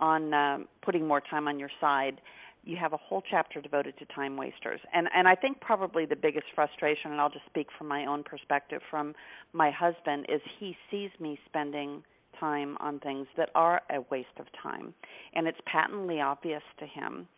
on 0.01 0.35
um, 0.35 0.69
putting 0.83 1.07
more 1.07 1.21
time 1.21 1.47
on 1.49 1.59
your 1.59 1.71
side. 1.81 2.21
You 2.65 2.77
have 2.77 2.93
a 2.93 2.97
whole 2.97 3.23
chapter 3.31 3.61
devoted 3.61 3.97
to 3.99 4.05
time 4.07 4.37
wasters, 4.37 4.81
and 4.93 5.09
and 5.15 5.27
I 5.27 5.35
think 5.35 5.61
probably 5.61 6.05
the 6.05 6.17
biggest 6.17 6.47
frustration, 6.55 7.13
and 7.13 7.21
I'll 7.21 7.31
just 7.31 7.47
speak 7.47 7.69
from 7.79 7.89
my 7.89 8.07
own 8.07 8.23
perspective, 8.25 8.83
from 8.91 9.15
my 9.53 9.71
husband, 9.71 10.27
is 10.29 10.41
he 10.59 10.77
sees 10.91 11.11
me 11.21 11.39
spending 11.47 12.03
time 12.39 12.77
on 12.81 12.99
things 13.01 13.27
that 13.37 13.51
are 13.55 13.83
a 13.91 14.01
waste 14.11 14.37
of 14.39 14.47
time, 14.63 14.93
and 15.35 15.47
it's 15.47 15.59
patently 15.67 16.21
obvious 16.21 16.63
to 16.79 16.87
him. 16.87 17.29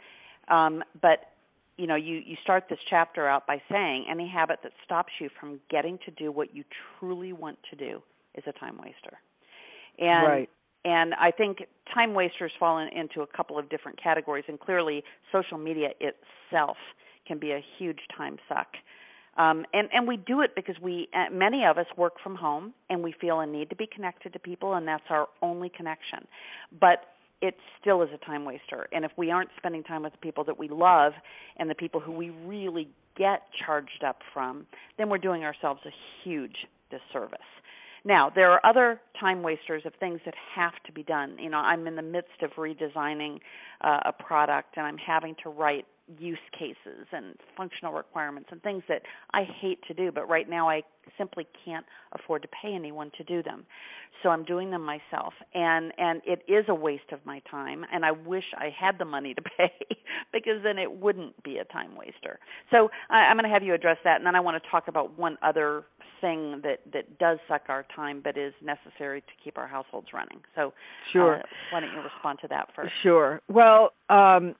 Um, 0.48 0.82
but 1.02 1.18
you 1.76 1.86
know 1.86 1.94
you 1.94 2.22
you 2.24 2.36
start 2.42 2.64
this 2.68 2.78
chapter 2.88 3.28
out 3.28 3.46
by 3.46 3.60
saying 3.70 4.06
any 4.10 4.28
habit 4.28 4.60
that 4.62 4.72
stops 4.84 5.12
you 5.20 5.28
from 5.38 5.60
getting 5.70 5.98
to 6.04 6.10
do 6.12 6.32
what 6.32 6.54
you 6.54 6.64
truly 6.98 7.32
want 7.32 7.58
to 7.70 7.76
do 7.76 8.02
is 8.34 8.44
a 8.46 8.52
time 8.52 8.76
waster. 8.76 9.18
And 9.98 10.26
right. 10.26 10.50
and 10.84 11.14
i 11.14 11.30
think 11.30 11.58
time 11.94 12.14
wasters 12.14 12.52
fall 12.58 12.78
in, 12.78 12.88
into 12.88 13.22
a 13.22 13.26
couple 13.26 13.58
of 13.58 13.68
different 13.68 14.02
categories 14.02 14.44
and 14.48 14.58
clearly 14.58 15.02
social 15.32 15.58
media 15.58 15.88
itself 16.00 16.76
can 17.26 17.38
be 17.38 17.52
a 17.52 17.60
huge 17.78 18.00
time 18.16 18.36
suck. 18.48 18.68
Um, 19.36 19.66
and 19.74 19.88
and 19.92 20.08
we 20.08 20.16
do 20.16 20.40
it 20.40 20.52
because 20.56 20.76
we 20.80 21.08
uh, 21.14 21.30
many 21.30 21.64
of 21.66 21.76
us 21.76 21.86
work 21.96 22.14
from 22.22 22.36
home 22.36 22.72
and 22.88 23.02
we 23.02 23.14
feel 23.20 23.40
a 23.40 23.46
need 23.46 23.68
to 23.68 23.76
be 23.76 23.86
connected 23.86 24.32
to 24.32 24.38
people 24.38 24.74
and 24.74 24.88
that's 24.88 25.04
our 25.10 25.28
only 25.42 25.68
connection. 25.68 26.26
But 26.80 27.04
it 27.42 27.54
still 27.80 28.02
is 28.02 28.08
a 28.14 28.24
time 28.24 28.44
waster. 28.44 28.88
And 28.92 29.04
if 29.04 29.12
we 29.16 29.30
aren't 29.30 29.50
spending 29.56 29.82
time 29.82 30.02
with 30.02 30.12
the 30.12 30.18
people 30.18 30.44
that 30.44 30.58
we 30.58 30.68
love 30.68 31.12
and 31.58 31.68
the 31.68 31.74
people 31.74 32.00
who 32.00 32.12
we 32.12 32.30
really 32.30 32.88
get 33.16 33.42
charged 33.64 34.04
up 34.06 34.20
from, 34.32 34.66
then 34.98 35.08
we're 35.08 35.18
doing 35.18 35.44
ourselves 35.44 35.80
a 35.86 35.90
huge 36.24 36.56
disservice. 36.90 37.38
Now, 38.04 38.30
there 38.32 38.52
are 38.52 38.64
other 38.64 39.00
time 39.18 39.42
wasters 39.42 39.82
of 39.84 39.92
things 39.98 40.20
that 40.24 40.34
have 40.54 40.74
to 40.86 40.92
be 40.92 41.02
done. 41.02 41.36
You 41.40 41.50
know, 41.50 41.58
I'm 41.58 41.86
in 41.88 41.96
the 41.96 42.02
midst 42.02 42.40
of 42.42 42.52
redesigning 42.52 43.40
uh, 43.80 43.98
a 44.04 44.12
product 44.12 44.76
and 44.76 44.86
I'm 44.86 44.98
having 44.98 45.34
to 45.42 45.48
write 45.50 45.86
use 46.18 46.38
cases 46.56 47.06
and 47.12 47.34
functional 47.56 47.92
requirements 47.92 48.48
and 48.52 48.62
things 48.62 48.82
that 48.88 49.02
I 49.32 49.42
hate 49.60 49.78
to 49.88 49.94
do, 49.94 50.12
but 50.12 50.28
right 50.28 50.48
now 50.48 50.68
I 50.68 50.82
simply 51.18 51.46
can't 51.64 51.84
afford 52.12 52.42
to 52.42 52.48
pay 52.48 52.74
anyone 52.74 53.10
to 53.16 53.24
do 53.24 53.42
them. 53.42 53.64
So 54.22 54.30
I'm 54.30 54.44
doing 54.44 54.70
them 54.70 54.84
myself 54.84 55.34
and 55.54 55.92
and 55.98 56.22
it 56.24 56.42
is 56.48 56.64
a 56.68 56.74
waste 56.74 57.12
of 57.12 57.20
my 57.24 57.40
time 57.50 57.84
and 57.92 58.04
I 58.04 58.12
wish 58.12 58.44
I 58.56 58.70
had 58.78 58.98
the 58.98 59.04
money 59.04 59.34
to 59.34 59.42
pay 59.58 59.72
because 60.32 60.62
then 60.62 60.78
it 60.78 60.90
wouldn't 60.90 61.42
be 61.42 61.58
a 61.58 61.64
time 61.64 61.94
waster. 61.96 62.38
So 62.70 62.88
I, 63.10 63.16
I'm 63.16 63.36
going 63.36 63.44
to 63.44 63.52
have 63.52 63.62
you 63.62 63.74
address 63.74 63.98
that 64.04 64.16
and 64.16 64.26
then 64.26 64.34
I 64.34 64.40
want 64.40 64.62
to 64.62 64.70
talk 64.70 64.88
about 64.88 65.18
one 65.18 65.36
other 65.42 65.84
thing 66.20 66.60
that 66.62 66.80
that 66.92 67.18
does 67.18 67.38
suck 67.46 67.62
our 67.68 67.84
time 67.94 68.20
but 68.24 68.38
is 68.38 68.54
necessary 68.62 69.20
to 69.20 69.32
keep 69.44 69.58
our 69.58 69.68
households 69.68 70.08
running. 70.14 70.40
So 70.54 70.72
sure. 71.12 71.40
Uh, 71.40 71.42
why 71.72 71.80
don't 71.80 71.92
you 71.92 72.00
respond 72.00 72.38
to 72.42 72.48
that 72.48 72.68
first? 72.74 72.92
Sure. 73.02 73.40
Well, 73.48 73.90
um 74.08 74.54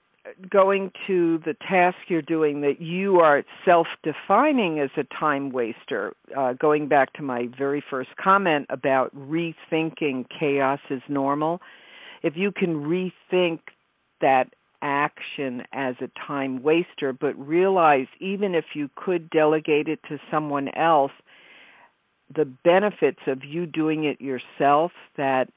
going 0.50 0.90
to 1.06 1.38
the 1.44 1.54
task 1.68 1.96
you're 2.08 2.22
doing 2.22 2.60
that 2.62 2.80
you 2.80 3.20
are 3.20 3.44
self-defining 3.64 4.80
as 4.80 4.90
a 4.96 5.04
time 5.14 5.50
waster 5.50 6.12
uh, 6.36 6.52
going 6.54 6.88
back 6.88 7.12
to 7.14 7.22
my 7.22 7.48
very 7.56 7.82
first 7.88 8.10
comment 8.22 8.66
about 8.70 9.14
rethinking 9.14 10.26
chaos 10.38 10.80
is 10.90 11.02
normal. 11.08 11.60
If 12.22 12.34
you 12.36 12.50
can 12.50 12.84
rethink 12.84 13.60
that 14.20 14.48
action 14.82 15.62
as 15.72 15.94
a 16.00 16.10
time 16.26 16.62
waster 16.62 17.12
but 17.12 17.34
realize 17.34 18.06
even 18.20 18.54
if 18.54 18.64
you 18.74 18.90
could 18.94 19.30
delegate 19.30 19.88
it 19.88 20.00
to 20.08 20.18
someone 20.30 20.68
else 20.76 21.12
the 22.34 22.44
benefits 22.44 23.20
of 23.26 23.44
you 23.44 23.66
doing 23.66 24.04
it 24.04 24.20
yourself 24.20 24.92
that 25.16 25.48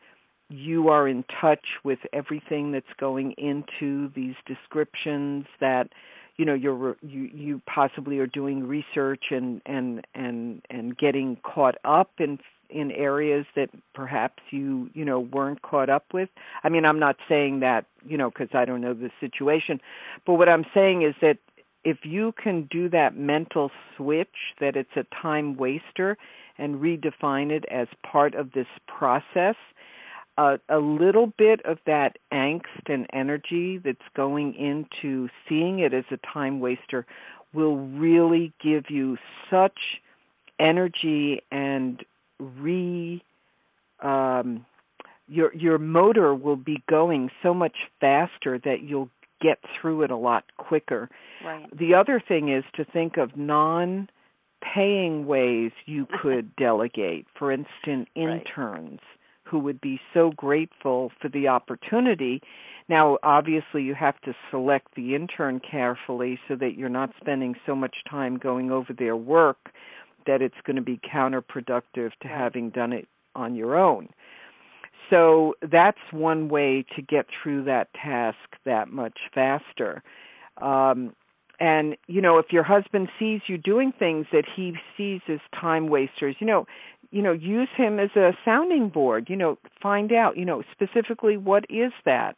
you 0.50 0.90
are 0.90 1.08
in 1.08 1.24
touch 1.42 1.66
with 1.84 2.00
everything 2.12 2.72
that's 2.72 2.86
going 3.00 3.34
into 3.38 4.12
these 4.16 4.36
descriptions 4.46 5.46
that 5.60 5.90
you 6.38 6.46
know 6.46 6.54
you're 6.54 6.96
you 7.02 7.30
you 7.34 7.62
possibly 7.68 8.18
are 8.20 8.28
doing 8.28 8.68
research 8.68 9.26
and 9.30 9.62
and 9.66 10.06
and 10.16 10.62
and 10.70 10.98
getting 10.98 11.38
caught 11.44 11.76
up 11.86 12.12
in 12.20 12.40
in 12.70 12.92
areas 12.92 13.46
that 13.56 13.70
perhaps 13.94 14.42
you 14.52 14.90
you 14.94 15.04
know 15.06 15.20
weren't 15.20 15.62
caught 15.62 15.90
up 15.90 16.06
with? 16.14 16.30
I 16.64 16.70
mean 16.70 16.86
i'm 16.86 17.00
not 17.00 17.18
saying 17.28 17.60
that 17.60 17.86
you 18.08 18.18
know 18.18 18.30
because 18.30 18.50
i 18.54 18.66
don't 18.66 18.82
know 18.82 18.94
the 18.94 19.12
situation 19.20 19.80
but 20.26 20.36
what 20.36 20.50
i'm 20.50 20.66
saying 20.74 21.04
is 21.04 21.14
that 21.22 21.38
if 21.84 22.00
you 22.04 22.34
can 22.42 22.68
do 22.72 22.90
that 22.90 23.16
mental 23.16 23.72
switch 23.96 24.54
that 24.60 24.76
it's 24.76 24.96
a 24.96 25.06
time 25.22 25.58
waster 25.58 26.18
and 26.58 26.76
redefine 26.82 27.52
it 27.52 27.66
as 27.72 27.88
part 28.04 28.36
of 28.36 28.52
this 28.52 28.68
process 28.88 29.56
a, 30.40 30.58
a 30.70 30.78
little 30.78 31.34
bit 31.38 31.60
of 31.66 31.78
that 31.86 32.18
angst 32.32 32.88
and 32.88 33.06
energy 33.12 33.78
that's 33.78 33.98
going 34.16 34.56
into 34.56 35.28
seeing 35.48 35.80
it 35.80 35.94
as 35.94 36.06
a 36.12 36.18
time 36.34 36.62
waster 36.62 37.06
will 37.54 37.78
really 37.78 38.54
give 38.64 38.86
you 38.90 39.18
such 39.50 39.78
energy 40.60 41.42
and 41.52 42.06
re 42.40 43.22
um 44.02 44.66
your 45.28 45.54
your 45.54 45.78
motor 45.78 46.34
will 46.34 46.56
be 46.56 46.82
going 46.90 47.30
so 47.44 47.54
much 47.54 47.76
faster 48.00 48.58
that 48.64 48.82
you'll 48.82 49.10
get 49.42 49.60
through 49.80 50.04
it 50.04 50.12
a 50.12 50.18
lot 50.18 50.46
quicker. 50.58 51.10
Right. 51.44 51.66
The 51.78 51.94
other 51.96 52.22
thing 52.26 52.50
is 52.50 52.64
to 52.76 52.86
think 52.86 53.18
of 53.18 53.38
non 53.38 54.10
paying 54.74 55.26
ways 55.26 55.72
you 55.86 56.08
could 56.22 56.56
delegate. 56.58 57.26
For 57.38 57.52
instance, 57.52 58.08
interns. 58.16 59.00
Right 59.02 59.19
who 59.50 59.60
would 59.60 59.82
be 59.82 60.00
so 60.14 60.32
grateful 60.36 61.12
for 61.22 61.30
the 61.30 61.48
opportunity. 61.48 62.42
Now, 62.88 63.18
obviously, 63.24 63.84
you 63.84 63.96
have 63.96 64.20
to 64.22 64.34
select 64.52 64.96
the 64.96 65.16
intern 65.16 65.60
carefully 65.60 66.40
so 66.48 66.56
that 66.56 66.76
you're 66.76 66.90
not 66.90 67.12
spending 67.20 67.56
so 67.66 67.76
much 67.76 67.96
time 68.10 68.38
going 68.38 68.72
over 68.72 68.94
their 68.94 69.16
work 69.16 69.72
that 70.28 70.42
it's 70.42 70.56
going 70.66 70.76
to 70.76 70.82
be 70.82 71.00
counterproductive 71.12 72.12
to 72.22 72.28
having 72.28 72.70
done 72.70 72.94
it 72.94 73.08
on 73.36 73.56
your 73.56 73.78
own. 73.78 74.10
So 75.10 75.56
that's 75.72 75.98
one 76.12 76.50
way 76.50 76.86
to 76.96 77.02
get 77.02 77.26
through 77.42 77.64
that 77.66 77.90
task 77.94 78.38
that 78.66 78.90
much 78.90 79.18
faster. 79.34 80.04
Um, 80.62 81.16
and 81.60 81.98
you 82.08 82.22
know 82.22 82.38
if 82.38 82.48
your 82.52 82.64
husband 82.64 83.10
sees 83.20 83.42
you 83.48 83.58
doing 83.58 83.92
things 83.98 84.26
that 84.32 84.46
he 84.56 84.74
sees 84.96 85.22
as 85.28 85.40
time 85.60 85.88
wasters 85.88 86.36
you 86.40 86.48
know 86.48 86.66
you 87.12 87.22
know 87.22 87.32
use 87.32 87.70
him 87.76 88.00
as 88.00 88.10
a 88.16 88.32
sounding 88.46 88.90
board 88.90 89.28
you 89.30 89.36
know 89.36 89.58
find 89.82 90.12
out 90.12 90.38
you 90.38 90.46
know 90.46 90.64
specifically 90.72 91.38
what 91.38 91.66
is 91.70 91.92
that. 92.06 92.36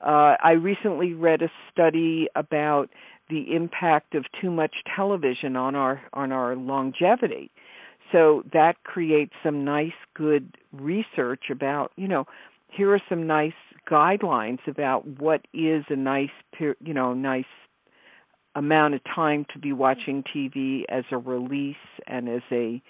Uh 0.00 0.36
i 0.42 0.52
recently 0.52 1.14
read 1.14 1.42
a 1.42 1.50
study 1.70 2.28
about 2.34 2.90
the 3.30 3.54
impact 3.54 4.14
of 4.14 4.24
too 4.40 4.50
much 4.50 4.74
television 4.94 5.56
on 5.56 5.74
our 5.74 6.02
on 6.12 6.32
our 6.32 6.56
longevity. 6.56 7.50
So 8.12 8.44
that 8.52 8.84
creates 8.84 9.32
some 9.42 9.64
nice 9.64 9.92
good 10.14 10.56
research 10.72 11.44
about 11.50 11.92
you 11.96 12.08
know 12.08 12.26
here 12.68 12.92
are 12.92 13.02
some 13.08 13.26
nice 13.26 13.52
guidelines 13.90 14.66
about 14.66 15.06
what 15.06 15.46
is 15.52 15.84
a 15.88 15.96
nice 15.96 16.30
you 16.58 16.94
know 16.94 17.14
nice 17.14 17.44
amount 18.56 18.94
of 18.94 19.00
time 19.04 19.44
to 19.52 19.58
be 19.58 19.72
watching 19.72 20.22
TV 20.22 20.84
as 20.88 21.04
a 21.10 21.18
release 21.18 21.76
and 22.06 22.28
as 22.28 22.42
a 22.52 22.80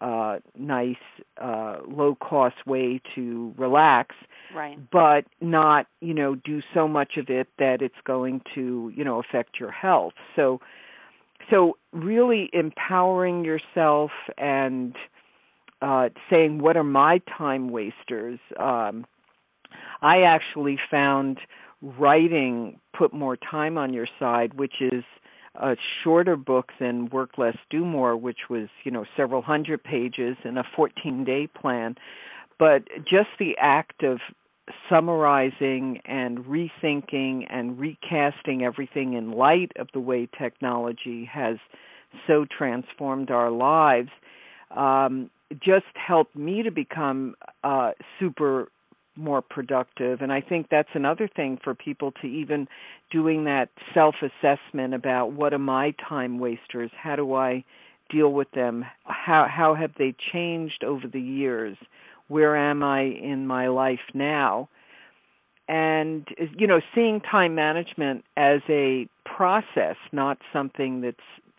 uh 0.00 0.38
nice 0.56 0.96
uh 1.40 1.78
low 1.88 2.14
cost 2.14 2.54
way 2.66 3.00
to 3.14 3.52
relax 3.58 4.14
right. 4.54 4.78
but 4.90 5.24
not 5.40 5.86
you 6.00 6.14
know 6.14 6.34
do 6.36 6.60
so 6.72 6.86
much 6.86 7.16
of 7.16 7.28
it 7.28 7.48
that 7.58 7.82
it's 7.82 7.94
going 8.04 8.40
to 8.54 8.92
you 8.94 9.04
know 9.04 9.18
affect 9.20 9.58
your 9.58 9.70
health. 9.70 10.14
So 10.36 10.60
so 11.50 11.76
really 11.92 12.50
empowering 12.52 13.44
yourself 13.44 14.10
and 14.36 14.94
uh 15.82 16.10
saying 16.30 16.60
what 16.60 16.76
are 16.76 16.84
my 16.84 17.20
time 17.36 17.70
wasters? 17.70 18.38
Um 18.58 19.06
i 20.00 20.22
actually 20.22 20.78
found 20.90 21.38
writing 21.82 22.80
put 22.96 23.12
more 23.12 23.36
time 23.36 23.76
on 23.76 23.92
your 23.92 24.08
side 24.18 24.54
which 24.54 24.74
is 24.80 25.04
a 25.54 25.76
shorter 26.02 26.36
book 26.36 26.72
than 26.78 27.08
work 27.10 27.38
less 27.38 27.56
do 27.70 27.84
more 27.84 28.16
which 28.16 28.48
was 28.50 28.68
you 28.84 28.90
know 28.90 29.04
several 29.16 29.42
hundred 29.42 29.82
pages 29.82 30.36
and 30.44 30.58
a 30.58 30.64
14 30.76 31.24
day 31.24 31.46
plan. 31.46 31.96
But 32.58 32.84
just 33.08 33.28
the 33.38 33.56
act 33.60 34.02
of 34.02 34.18
summarizing 34.88 36.00
and 36.04 36.38
rethinking 36.40 37.46
and 37.48 37.78
recasting 37.78 38.64
everything 38.64 39.14
in 39.14 39.32
light 39.32 39.72
of 39.76 39.88
the 39.94 40.00
way 40.00 40.28
technology 40.38 41.24
has 41.24 41.56
so 42.26 42.44
transformed 42.46 43.30
our 43.30 43.50
lives 43.50 44.10
um, 44.76 45.30
just 45.62 45.86
helped 45.94 46.36
me 46.36 46.62
to 46.62 46.70
become 46.70 47.34
uh, 47.64 47.92
super 48.18 48.68
more 49.18 49.42
productive 49.42 50.20
and 50.20 50.32
i 50.32 50.40
think 50.40 50.68
that's 50.70 50.88
another 50.94 51.28
thing 51.34 51.58
for 51.62 51.74
people 51.74 52.12
to 52.12 52.26
even 52.26 52.66
doing 53.10 53.44
that 53.44 53.68
self 53.92 54.14
assessment 54.22 54.94
about 54.94 55.32
what 55.32 55.52
are 55.52 55.58
my 55.58 55.92
time 56.08 56.38
wasters 56.38 56.90
how 56.96 57.16
do 57.16 57.34
i 57.34 57.62
deal 58.10 58.32
with 58.32 58.50
them 58.52 58.84
how 59.04 59.46
how 59.50 59.74
have 59.74 59.90
they 59.98 60.14
changed 60.32 60.82
over 60.84 61.06
the 61.06 61.20
years 61.20 61.76
where 62.28 62.56
am 62.56 62.82
I 62.82 63.00
in 63.00 63.46
my 63.46 63.68
life 63.68 64.00
now? 64.14 64.68
And 65.66 66.26
you 66.56 66.66
know, 66.66 66.80
seeing 66.94 67.20
time 67.20 67.54
management 67.54 68.24
as 68.36 68.60
a 68.68 69.08
process, 69.24 69.96
not 70.12 70.38
something 70.52 71.02
that's 71.02 71.16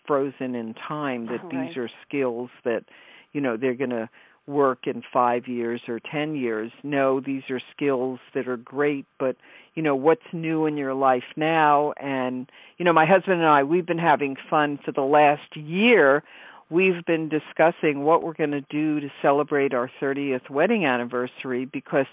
frozen 0.07 0.55
in 0.55 0.73
time. 0.87 1.27
That 1.27 1.43
right. 1.43 1.67
these 1.67 1.77
are 1.77 1.89
skills 2.07 2.49
that 2.65 2.85
you 3.33 3.41
know 3.41 3.57
they're 3.57 3.75
going 3.75 3.91
to 3.91 4.09
work 4.49 4.87
in 4.87 5.03
five 5.13 5.47
years 5.47 5.81
or 5.87 5.99
ten 5.99 6.35
years. 6.35 6.71
No, 6.83 7.19
these 7.19 7.43
are 7.49 7.61
skills 7.75 8.19
that 8.33 8.47
are 8.47 8.57
great, 8.57 9.05
but 9.17 9.37
you 9.75 9.83
know 9.83 9.95
what's 9.95 10.21
new 10.33 10.65
in 10.65 10.75
your 10.75 10.93
life 10.93 11.23
now. 11.37 11.93
And 11.93 12.51
you 12.77 12.85
know, 12.85 12.93
my 12.93 13.05
husband 13.05 13.39
and 13.39 13.45
I, 13.45 13.63
we've 13.63 13.85
been 13.85 13.97
having 13.97 14.35
fun 14.49 14.79
for 14.83 14.91
the 14.91 15.01
last 15.01 15.55
year 15.55 16.23
we've 16.69 17.03
been 17.05 17.29
discussing 17.29 18.03
what 18.03 18.23
we're 18.23 18.33
going 18.33 18.51
to 18.51 18.61
do 18.61 18.99
to 18.99 19.09
celebrate 19.21 19.73
our 19.73 19.89
30th 20.01 20.49
wedding 20.49 20.85
anniversary 20.85 21.65
because 21.65 22.05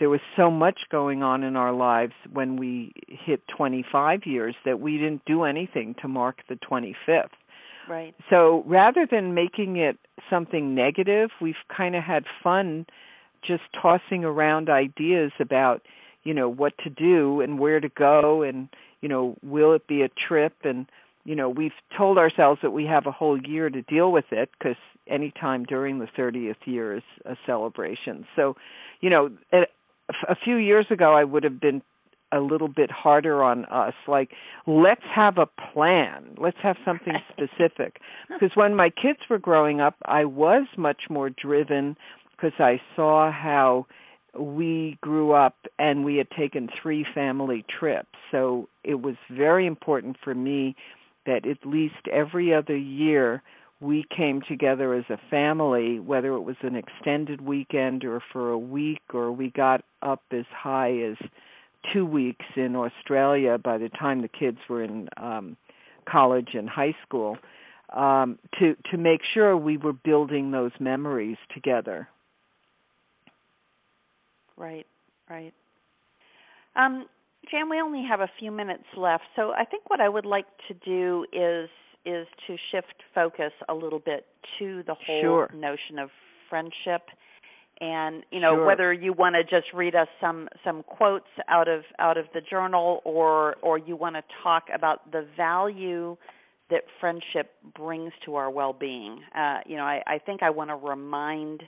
there 0.00 0.08
was 0.08 0.20
so 0.36 0.50
much 0.50 0.80
going 0.90 1.22
on 1.22 1.44
in 1.44 1.54
our 1.56 1.72
lives 1.72 2.12
when 2.32 2.56
we 2.56 2.92
hit 3.08 3.40
25 3.56 4.26
years 4.26 4.54
that 4.64 4.80
we 4.80 4.98
didn't 4.98 5.24
do 5.24 5.44
anything 5.44 5.94
to 6.02 6.08
mark 6.08 6.38
the 6.48 6.56
25th. 6.56 7.28
Right. 7.88 8.14
So 8.30 8.64
rather 8.66 9.06
than 9.10 9.34
making 9.34 9.76
it 9.76 9.98
something 10.30 10.74
negative, 10.74 11.30
we've 11.40 11.54
kind 11.74 11.94
of 11.94 12.02
had 12.02 12.24
fun 12.42 12.86
just 13.46 13.62
tossing 13.80 14.24
around 14.24 14.70
ideas 14.70 15.32
about, 15.38 15.82
you 16.22 16.32
know, 16.32 16.48
what 16.48 16.72
to 16.84 16.90
do 16.90 17.40
and 17.40 17.58
where 17.58 17.80
to 17.80 17.88
go 17.88 18.42
and, 18.42 18.68
you 19.02 19.08
know, 19.08 19.36
will 19.42 19.74
it 19.74 19.86
be 19.86 20.02
a 20.02 20.08
trip 20.08 20.54
and 20.64 20.86
you 21.24 21.34
know 21.34 21.48
we've 21.48 21.72
told 21.96 22.18
ourselves 22.18 22.60
that 22.62 22.70
we 22.70 22.84
have 22.84 23.06
a 23.06 23.10
whole 23.10 23.40
year 23.40 23.68
to 23.70 23.82
deal 23.82 24.12
with 24.12 24.26
it 24.30 24.50
because 24.58 24.76
any 25.06 25.32
time 25.40 25.64
during 25.64 25.98
the 25.98 26.08
30th 26.16 26.54
year 26.66 26.96
is 26.96 27.02
a 27.24 27.36
celebration 27.46 28.26
so 28.36 28.56
you 29.00 29.10
know 29.10 29.30
a 30.28 30.36
few 30.36 30.56
years 30.56 30.86
ago 30.90 31.14
i 31.14 31.24
would 31.24 31.42
have 31.42 31.60
been 31.60 31.82
a 32.34 32.40
little 32.40 32.68
bit 32.68 32.90
harder 32.90 33.42
on 33.42 33.64
us. 33.66 33.94
Like 34.08 34.30
let's 34.66 35.04
have 35.14 35.38
a 35.38 35.46
plan. 35.46 36.34
Let's 36.38 36.58
have 36.62 36.76
something 36.84 37.14
specific. 37.32 38.00
Because 38.28 38.50
when 38.54 38.74
my 38.74 38.90
kids 38.90 39.20
were 39.30 39.38
growing 39.38 39.80
up 39.80 39.96
i 40.06 40.24
was 40.24 40.66
much 40.76 41.02
more 41.10 41.30
driven 41.30 41.96
because 42.32 42.52
i 42.58 42.80
saw 42.96 43.30
how 43.30 43.86
we 44.38 44.98
grew 45.00 45.32
up 45.32 45.56
and 45.78 46.04
we 46.04 46.16
had 46.16 46.28
taken 46.30 46.68
three 46.82 47.06
family 47.14 47.64
trips. 47.78 48.08
So 48.30 48.68
it 48.82 49.00
was 49.00 49.14
very 49.30 49.66
important 49.66 50.16
for 50.22 50.34
me 50.34 50.74
that 51.26 51.46
at 51.46 51.66
least 51.66 52.08
every 52.12 52.52
other 52.52 52.76
year 52.76 53.42
we 53.80 54.04
came 54.16 54.40
together 54.46 54.94
as 54.94 55.04
a 55.10 55.18
family, 55.30 56.00
whether 56.00 56.34
it 56.34 56.40
was 56.40 56.56
an 56.62 56.76
extended 56.76 57.40
weekend 57.40 58.04
or 58.04 58.22
for 58.32 58.50
a 58.50 58.58
week, 58.58 59.02
or 59.12 59.32
we 59.32 59.50
got 59.50 59.82
up 60.02 60.22
as 60.30 60.46
high 60.50 60.96
as 60.98 61.16
two 61.92 62.06
weeks 62.06 62.44
in 62.56 62.76
Australia 62.76 63.58
by 63.58 63.78
the 63.78 63.88
time 63.88 64.22
the 64.22 64.28
kids 64.28 64.58
were 64.68 64.82
in 64.82 65.08
um, 65.16 65.56
college 66.08 66.50
and 66.54 66.68
high 66.68 66.94
school, 67.06 67.36
um, 67.92 68.38
to 68.58 68.76
to 68.90 68.96
make 68.98 69.20
sure 69.32 69.56
we 69.56 69.76
were 69.76 69.92
building 69.92 70.50
those 70.50 70.72
memories 70.80 71.36
together. 71.52 72.08
Right, 74.56 74.86
right. 75.28 75.52
Um, 76.76 77.06
Jan, 77.50 77.68
we 77.68 77.80
only 77.80 78.04
have 78.08 78.20
a 78.20 78.30
few 78.38 78.50
minutes 78.50 78.84
left, 78.96 79.24
so 79.36 79.52
I 79.52 79.64
think 79.64 79.90
what 79.90 80.00
I 80.00 80.08
would 80.08 80.26
like 80.26 80.46
to 80.68 80.74
do 80.74 81.26
is 81.32 81.68
is 82.06 82.26
to 82.46 82.56
shift 82.70 83.02
focus 83.14 83.52
a 83.68 83.74
little 83.74 83.98
bit 83.98 84.26
to 84.58 84.82
the 84.86 84.94
whole 84.94 85.20
sure. 85.20 85.50
notion 85.54 85.98
of 85.98 86.10
friendship 86.50 87.02
and 87.80 88.22
you 88.30 88.40
know 88.40 88.56
sure. 88.56 88.66
whether 88.66 88.92
you 88.92 89.12
want 89.12 89.34
to 89.34 89.42
just 89.42 89.72
read 89.74 89.94
us 89.94 90.08
some 90.20 90.48
some 90.64 90.82
quotes 90.82 91.26
out 91.48 91.68
of 91.68 91.82
out 91.98 92.16
of 92.16 92.26
the 92.34 92.40
journal 92.40 93.00
or 93.04 93.56
or 93.62 93.78
you 93.78 93.96
want 93.96 94.16
to 94.16 94.22
talk 94.42 94.64
about 94.74 95.10
the 95.12 95.26
value 95.36 96.16
that 96.70 96.82
friendship 97.00 97.52
brings 97.76 98.12
to 98.24 98.36
our 98.36 98.50
well-being 98.50 99.20
uh 99.36 99.58
you 99.66 99.76
know 99.76 99.82
i 99.82 100.02
i 100.06 100.18
think 100.18 100.42
i 100.42 100.50
want 100.50 100.70
to 100.70 100.76
remind 100.76 101.62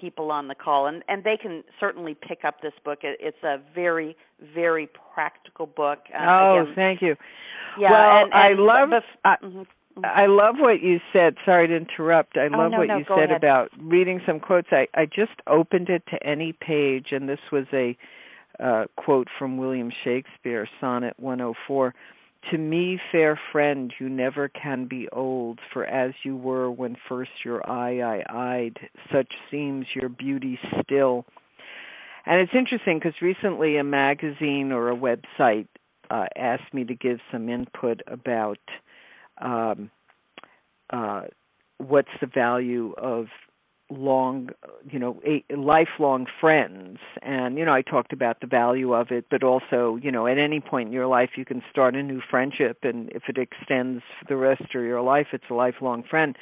people 0.00 0.30
on 0.30 0.48
the 0.48 0.54
call, 0.54 0.86
and 0.86 1.02
and 1.08 1.24
they 1.24 1.36
can 1.40 1.64
certainly 1.78 2.14
pick 2.14 2.44
up 2.44 2.60
this 2.62 2.72
book. 2.84 3.00
It, 3.02 3.18
it's 3.20 3.42
a 3.42 3.58
very 3.74 4.16
very 4.54 4.88
practical 5.14 5.66
book. 5.66 6.00
Uh, 6.14 6.24
oh, 6.26 6.62
again, 6.62 6.74
thank 6.74 7.02
you. 7.02 7.16
Yeah, 7.78 7.90
well, 7.90 8.24
and, 8.24 8.32
and 8.32 8.34
I 8.34 8.48
love. 8.60 9.02
I, 9.24 9.34
mm-hmm. 9.44 9.62
I 10.04 10.26
love 10.26 10.56
what 10.58 10.82
you 10.82 11.00
said. 11.12 11.36
Sorry 11.44 11.68
to 11.68 11.76
interrupt. 11.76 12.36
I 12.36 12.46
oh, 12.52 12.56
love 12.56 12.72
no, 12.72 12.78
what 12.78 12.88
no, 12.88 12.98
you 12.98 13.04
said 13.08 13.30
ahead. 13.30 13.36
about 13.36 13.70
reading 13.80 14.20
some 14.26 14.40
quotes. 14.40 14.68
I 14.70 14.86
I 14.94 15.06
just 15.06 15.32
opened 15.46 15.88
it 15.88 16.02
to 16.10 16.22
any 16.26 16.52
page, 16.52 17.08
and 17.12 17.28
this 17.28 17.40
was 17.50 17.66
a 17.72 17.96
uh, 18.62 18.84
quote 18.96 19.28
from 19.38 19.56
William 19.56 19.90
Shakespeare, 20.04 20.68
Sonnet 20.80 21.14
104. 21.18 21.94
To 22.50 22.58
me, 22.58 22.98
fair 23.12 23.38
friend, 23.52 23.92
you 23.98 24.08
never 24.08 24.48
can 24.48 24.86
be 24.86 25.08
old, 25.10 25.58
for 25.72 25.84
as 25.84 26.12
you 26.24 26.36
were 26.36 26.70
when 26.70 26.96
first 27.08 27.30
your 27.44 27.68
eye 27.68 28.00
I 28.00 28.22
eyed, 28.28 28.78
such 29.12 29.32
seems 29.50 29.86
your 29.94 30.08
beauty 30.08 30.58
still. 30.82 31.24
And 32.26 32.40
it's 32.40 32.52
interesting 32.54 32.98
because 32.98 33.20
recently 33.20 33.76
a 33.76 33.84
magazine 33.84 34.70
or 34.72 34.90
a 34.90 34.96
website 34.96 35.66
uh, 36.10 36.26
asked 36.36 36.72
me 36.72 36.84
to 36.84 36.94
give 36.94 37.18
some 37.32 37.48
input 37.48 38.00
about 38.06 38.58
um, 39.40 39.90
uh, 40.90 41.22
what's 41.78 42.08
the 42.20 42.26
value 42.26 42.94
of 42.98 43.26
long 43.90 44.50
you 44.90 44.98
know 44.98 45.20
a, 45.26 45.42
lifelong 45.54 46.26
friends? 46.40 46.98
And 47.22 47.56
you 47.56 47.64
know 47.64 47.72
I 47.72 47.82
talked 47.82 48.12
about 48.12 48.40
the 48.40 48.46
value 48.46 48.92
of 48.92 49.10
it 49.10 49.26
but 49.30 49.42
also 49.42 49.98
you 50.02 50.12
know 50.12 50.26
at 50.26 50.38
any 50.38 50.60
point 50.60 50.88
in 50.88 50.92
your 50.92 51.06
life 51.06 51.30
you 51.36 51.44
can 51.44 51.62
start 51.70 51.94
a 51.94 52.02
new 52.02 52.20
friendship 52.30 52.78
and 52.82 53.10
if 53.10 53.24
it 53.28 53.38
extends 53.38 54.02
the 54.28 54.36
rest 54.36 54.62
of 54.74 54.82
your 54.82 55.00
life 55.02 55.28
it's 55.32 55.44
a 55.50 55.54
lifelong 55.54 56.02
friend. 56.08 56.36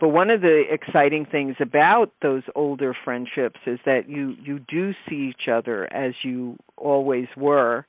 But 0.00 0.08
one 0.08 0.30
of 0.30 0.40
the 0.40 0.64
exciting 0.70 1.24
things 1.26 1.56
about 1.60 2.12
those 2.20 2.42
older 2.54 2.96
friendships 3.04 3.60
is 3.66 3.78
that 3.86 4.08
you 4.08 4.34
you 4.42 4.60
do 4.60 4.92
see 5.08 5.30
each 5.30 5.48
other 5.48 5.92
as 5.92 6.14
you 6.22 6.56
always 6.76 7.28
were. 7.36 7.86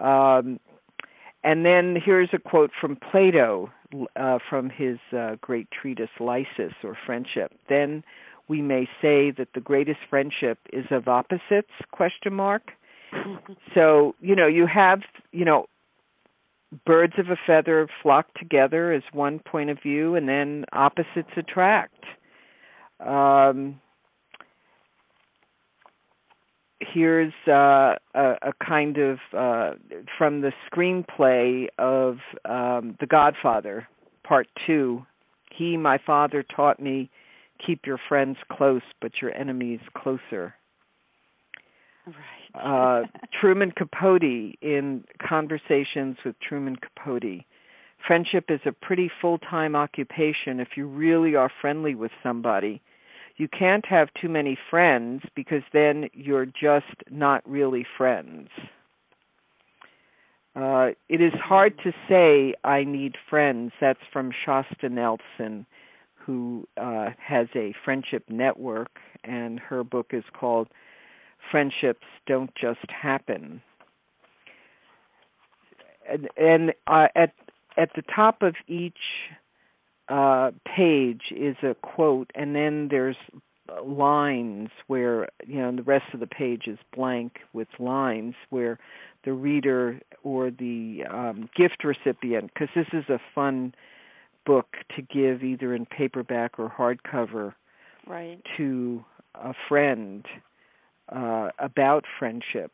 Um 0.00 0.60
and 1.46 1.64
then 1.64 1.96
here's 2.04 2.30
a 2.32 2.38
quote 2.38 2.72
from 2.78 2.96
Plato 3.10 3.70
uh, 4.16 4.38
from 4.50 4.68
his 4.68 4.98
uh, 5.16 5.36
great 5.40 5.68
treatise 5.70 6.10
Lysis 6.18 6.72
or 6.82 6.98
Friendship. 7.06 7.52
Then 7.68 8.02
we 8.48 8.60
may 8.62 8.88
say 9.00 9.30
that 9.30 9.48
the 9.54 9.60
greatest 9.60 10.00
friendship 10.10 10.58
is 10.72 10.84
of 10.90 11.08
opposites 11.08 11.70
question 11.92 12.32
mark 12.34 12.72
so 13.74 14.14
you 14.20 14.34
know 14.34 14.46
you 14.46 14.66
have 14.66 15.00
you 15.32 15.44
know 15.44 15.66
birds 16.84 17.14
of 17.18 17.28
a 17.28 17.36
feather 17.46 17.88
flock 18.02 18.26
together 18.34 18.92
as 18.92 19.02
one 19.12 19.38
point 19.38 19.70
of 19.70 19.80
view 19.82 20.14
and 20.14 20.28
then 20.28 20.64
opposites 20.72 21.30
attract 21.36 22.04
um 23.00 23.80
here's 26.80 27.32
uh, 27.48 27.94
a, 28.14 28.36
a, 28.42 28.52
kind 28.64 28.98
of 28.98 29.18
uh, 29.36 29.72
from 30.18 30.42
the 30.42 30.52
screenplay 30.70 31.66
of 31.78 32.18
um, 32.44 32.96
The 33.00 33.06
Godfather, 33.06 33.88
Part 34.24 34.48
Two. 34.66 35.04
He, 35.56 35.76
my 35.76 35.98
father, 36.04 36.42
taught 36.42 36.80
me 36.80 37.10
keep 37.64 37.86
your 37.86 37.98
friends 38.08 38.36
close, 38.52 38.82
but 39.00 39.12
your 39.22 39.34
enemies 39.34 39.80
closer. 39.96 40.54
Right. 42.06 43.02
uh, 43.02 43.06
Truman 43.40 43.72
Capote 43.72 44.54
in 44.62 45.04
Conversations 45.26 46.16
with 46.24 46.36
Truman 46.46 46.76
Capote. 46.76 47.44
Friendship 48.06 48.44
is 48.48 48.60
a 48.64 48.72
pretty 48.72 49.10
full 49.20 49.38
time 49.38 49.74
occupation 49.74 50.60
if 50.60 50.68
you 50.76 50.86
really 50.86 51.34
are 51.34 51.50
friendly 51.60 51.94
with 51.94 52.12
somebody. 52.22 52.80
You 53.36 53.48
can't 53.48 53.84
have 53.86 54.08
too 54.20 54.28
many 54.28 54.56
friends 54.70 55.22
because 55.34 55.62
then 55.72 56.08
you're 56.14 56.46
just 56.46 57.02
not 57.10 57.46
really 57.48 57.84
friends. 57.96 58.48
Uh, 60.54 60.88
it 61.10 61.20
is 61.20 61.34
hard 61.34 61.78
to 61.84 61.92
say 62.08 62.54
I 62.64 62.84
need 62.84 63.16
friends. 63.28 63.72
That's 63.80 64.00
from 64.10 64.32
Shasta 64.44 64.88
Nelson 64.88 65.66
who 66.26 66.66
uh, 66.76 67.10
has 67.24 67.46
a 67.54 67.72
friendship 67.84 68.24
network, 68.28 68.98
and 69.22 69.60
her 69.60 69.84
book 69.84 70.08
is 70.10 70.24
called 70.38 70.66
Friendships 71.52 72.06
Don't 72.26 72.50
Just 72.60 72.90
Happen. 72.90 73.62
And, 76.10 76.28
and 76.36 76.72
uh, 76.88 77.06
at 77.14 77.32
at 77.76 77.90
the 77.94 78.02
top 78.14 78.42
of 78.42 78.54
each 78.68 78.94
uh, 80.08 80.50
page 80.64 81.22
is 81.30 81.56
a 81.62 81.74
quote, 81.74 82.30
and 82.34 82.54
then 82.54 82.88
there's 82.90 83.16
lines 83.84 84.68
where 84.86 85.28
you 85.46 85.60
know 85.60 85.74
the 85.74 85.82
rest 85.82 86.06
of 86.14 86.20
the 86.20 86.26
page 86.26 86.64
is 86.66 86.78
blank 86.94 87.38
with 87.52 87.68
lines 87.78 88.34
where 88.50 88.78
the 89.24 89.32
reader 89.32 90.00
or 90.22 90.50
the 90.50 91.02
um, 91.10 91.50
gift 91.56 91.82
recipient, 91.84 92.50
because 92.54 92.68
this 92.74 92.86
is 92.92 93.08
a 93.08 93.20
fun 93.34 93.74
book 94.44 94.76
to 94.94 95.02
give 95.02 95.42
either 95.42 95.74
in 95.74 95.84
paperback 95.84 96.58
or 96.58 96.70
hardcover 96.70 97.52
right. 98.06 98.40
to 98.56 99.04
a 99.34 99.52
friend 99.68 100.24
uh, 101.08 101.50
about 101.58 102.04
friendship. 102.18 102.72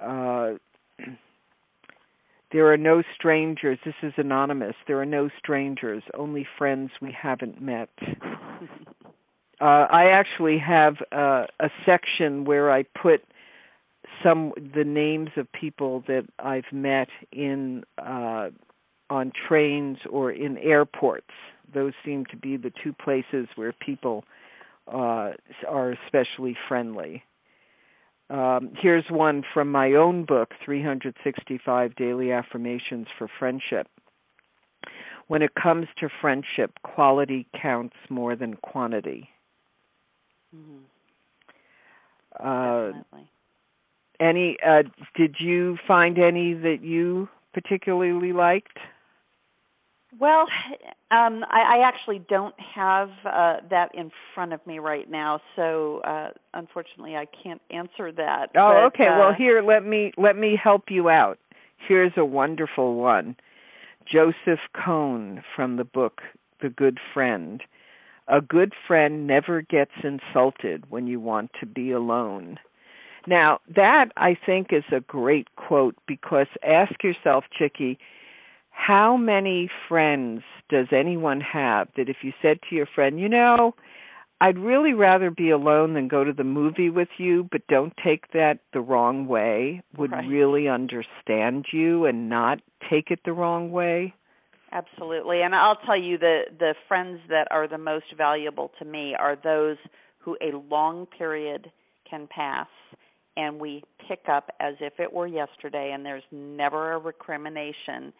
Uh, 0.00 0.54
there 2.52 2.72
are 2.72 2.76
no 2.76 3.02
strangers. 3.14 3.78
This 3.84 3.94
is 4.02 4.12
anonymous. 4.16 4.74
There 4.86 5.00
are 5.00 5.06
no 5.06 5.28
strangers, 5.38 6.02
only 6.14 6.46
friends 6.58 6.90
we 7.00 7.12
haven't 7.12 7.60
met. 7.60 7.90
uh, 9.60 9.64
I 9.64 10.10
actually 10.12 10.58
have 10.58 10.96
uh, 11.12 11.46
a 11.60 11.68
section 11.86 12.44
where 12.44 12.70
I 12.72 12.82
put 12.82 13.22
some 14.22 14.52
the 14.74 14.84
names 14.84 15.30
of 15.36 15.50
people 15.52 16.02
that 16.08 16.26
I've 16.38 16.72
met 16.72 17.08
in 17.32 17.84
uh, 17.98 18.50
on 19.08 19.32
trains 19.48 19.98
or 20.10 20.32
in 20.32 20.58
airports. 20.58 21.30
Those 21.72 21.92
seem 22.04 22.26
to 22.26 22.36
be 22.36 22.56
the 22.56 22.72
two 22.82 22.92
places 22.92 23.46
where 23.54 23.72
people 23.72 24.24
uh, 24.88 25.32
are 25.68 25.92
especially 26.04 26.56
friendly. 26.68 27.22
Um, 28.30 28.70
here's 28.80 29.04
one 29.10 29.42
from 29.52 29.72
my 29.72 29.92
own 29.94 30.24
book, 30.24 30.52
365 30.64 31.96
Daily 31.96 32.30
Affirmations 32.30 33.08
for 33.18 33.28
Friendship. 33.38 33.88
When 35.26 35.42
it 35.42 35.50
comes 35.60 35.88
to 35.98 36.08
friendship, 36.20 36.72
quality 36.82 37.46
counts 37.60 37.96
more 38.08 38.36
than 38.36 38.54
quantity. 38.54 39.28
Mm-hmm. 40.54 40.78
Uh, 42.38 42.86
Definitely. 42.86 43.30
any? 44.20 44.56
Uh, 44.64 44.82
did 45.16 45.36
you 45.38 45.76
find 45.86 46.18
any 46.18 46.54
that 46.54 46.78
you 46.82 47.28
particularly 47.52 48.32
liked? 48.32 48.78
Well, 50.18 50.46
um, 51.12 51.44
I, 51.50 51.78
I 51.78 51.88
actually 51.88 52.20
don't 52.28 52.54
have 52.74 53.10
uh, 53.24 53.56
that 53.70 53.94
in 53.94 54.10
front 54.34 54.52
of 54.52 54.66
me 54.66 54.80
right 54.80 55.08
now, 55.08 55.40
so 55.54 56.00
uh, 56.00 56.30
unfortunately, 56.52 57.14
I 57.16 57.26
can't 57.42 57.60
answer 57.70 58.10
that. 58.12 58.48
Oh, 58.56 58.90
but, 58.90 59.02
okay. 59.02 59.06
Uh, 59.06 59.18
well, 59.18 59.34
here 59.36 59.62
let 59.62 59.84
me 59.84 60.12
let 60.16 60.36
me 60.36 60.58
help 60.60 60.84
you 60.88 61.08
out. 61.08 61.38
Here's 61.86 62.12
a 62.16 62.24
wonderful 62.24 62.96
one. 62.96 63.36
Joseph 64.10 64.60
Cohn 64.74 65.42
from 65.54 65.76
the 65.76 65.84
book 65.84 66.20
The 66.60 66.70
Good 66.70 66.98
Friend. 67.14 67.62
A 68.26 68.40
good 68.40 68.72
friend 68.86 69.26
never 69.26 69.62
gets 69.62 69.92
insulted 70.02 70.90
when 70.90 71.06
you 71.06 71.20
want 71.20 71.50
to 71.60 71.66
be 71.66 71.90
alone. 71.92 72.58
Now, 73.26 73.60
that 73.74 74.06
I 74.16 74.36
think 74.46 74.68
is 74.72 74.84
a 74.92 75.00
great 75.00 75.48
quote 75.56 75.96
because 76.06 76.46
ask 76.64 77.02
yourself, 77.02 77.44
Chickie, 77.56 77.98
how 78.90 79.16
many 79.16 79.70
friends 79.88 80.42
does 80.68 80.88
anyone 80.90 81.40
have 81.40 81.86
that 81.96 82.08
if 82.08 82.16
you 82.22 82.32
said 82.42 82.58
to 82.68 82.74
your 82.74 82.88
friend, 82.92 83.20
you 83.20 83.28
know, 83.28 83.72
I'd 84.40 84.58
really 84.58 84.94
rather 84.94 85.30
be 85.30 85.50
alone 85.50 85.94
than 85.94 86.08
go 86.08 86.24
to 86.24 86.32
the 86.32 86.42
movie 86.42 86.90
with 86.90 87.10
you, 87.16 87.48
but 87.52 87.64
don't 87.68 87.92
take 88.02 88.32
that 88.32 88.58
the 88.72 88.80
wrong 88.80 89.28
way, 89.28 89.80
would 89.96 90.10
Right. 90.10 90.28
really 90.28 90.66
understand 90.66 91.66
you 91.72 92.04
and 92.06 92.28
not 92.28 92.62
take 92.90 93.12
it 93.12 93.20
the 93.24 93.32
wrong 93.32 93.70
way? 93.70 94.12
Absolutely, 94.72 95.42
and 95.42 95.54
I'll 95.54 95.80
tell 95.86 95.96
you 95.96 96.18
the 96.18 96.46
the 96.58 96.74
friends 96.88 97.20
that 97.28 97.46
are 97.52 97.68
the 97.68 97.78
most 97.78 98.12
valuable 98.16 98.72
to 98.80 98.84
me 98.84 99.14
are 99.14 99.36
those 99.36 99.76
who 100.18 100.36
a 100.40 100.50
long 100.68 101.06
period 101.06 101.70
can 102.08 102.26
pass 102.26 102.68
and 103.36 103.60
we 103.60 103.84
pick 104.08 104.28
up 104.28 104.50
as 104.58 104.74
if 104.80 104.98
it 104.98 105.12
were 105.12 105.28
yesterday 105.28 105.92
and 105.92 106.04
there's 106.04 106.26
never 106.32 106.92
a 106.92 106.98
recrimination 106.98 108.12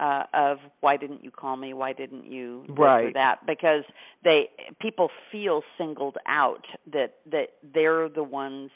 uh 0.00 0.24
of 0.34 0.58
why 0.80 0.96
didn't 0.96 1.22
you 1.22 1.30
call 1.30 1.56
me? 1.56 1.74
Why 1.74 1.92
didn't 1.92 2.24
you 2.26 2.64
Right. 2.68 3.14
that? 3.14 3.46
Because 3.46 3.84
they 4.24 4.50
people 4.80 5.10
feel 5.30 5.62
singled 5.78 6.16
out 6.26 6.64
that 6.92 7.14
that 7.30 7.48
they're 7.74 8.08
the 8.08 8.24
ones 8.24 8.70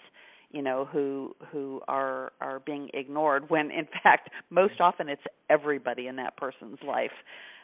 you 0.51 0.63
know 0.63 0.85
who 0.91 1.35
who 1.51 1.81
are 1.89 2.33
are 2.41 2.61
being 2.61 2.91
ignored 2.95 3.51
when 3.51 3.71
in 3.71 3.89
fact 4.03 4.31
most 4.51 4.81
often 4.81 5.09
it's 5.09 5.23
everybody 5.51 6.07
in 6.07 6.17
that 6.17 6.37
person's 6.37 6.79
life 6.87 7.11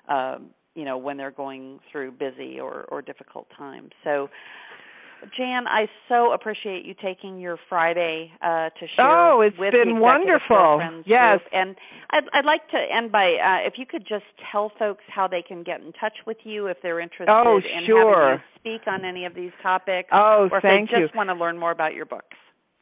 um 0.09 0.51
you 0.75 0.85
know 0.85 0.99
when 0.99 1.16
they're 1.16 1.31
going 1.31 1.79
through 1.90 2.12
busy 2.12 2.59
or 2.61 2.85
or 2.88 3.03
difficult 3.03 3.46
times. 3.57 3.90
So 4.05 4.29
Jan, 5.37 5.66
I 5.68 5.87
so 6.09 6.33
appreciate 6.33 6.85
you 6.85 6.94
taking 7.02 7.38
your 7.38 7.59
Friday 7.68 8.30
uh, 8.42 8.70
to 8.70 8.87
share 8.96 9.06
Oh, 9.33 9.40
it's 9.42 9.56
with 9.59 9.72
been 9.72 10.00
wonderful. 10.00 10.80
Yes. 11.06 11.40
group. 11.40 11.52
And 11.52 11.76
I'd, 12.11 12.24
I'd 12.33 12.44
like 12.44 12.68
to 12.70 12.78
end 12.78 13.12
by 13.12 13.24
uh, 13.35 13.66
if 13.66 13.74
you 13.76 13.87
could 13.87 14.06
just 14.09 14.24
tell 14.50 14.72
folks 14.78 15.04
how 15.14 15.26
they 15.28 15.42
can 15.42 15.62
get 15.62 15.80
in 15.80 15.92
touch 15.92 16.14
with 16.26 16.38
you 16.44 16.66
if 16.66 16.78
they're 16.83 17.00
interested 17.00 17.30
Oh, 17.30 17.59
in 17.59 17.87
sure. 17.87 18.30
having 18.30 18.42
you 18.64 18.76
speak 18.78 18.87
on 18.88 19.04
any 19.04 19.24
of 19.26 19.35
these 19.35 19.52
topics, 19.62 20.09
Oh, 20.12 20.48
or 20.50 20.59
if 20.59 20.62
thank 20.62 20.90
they 20.90 20.98
you. 20.98 21.04
just 21.06 21.16
want 21.16 21.28
to 21.28 21.35
learn 21.35 21.59
more 21.59 21.70
about 21.70 21.94
your 21.94 22.06
books. 22.06 22.37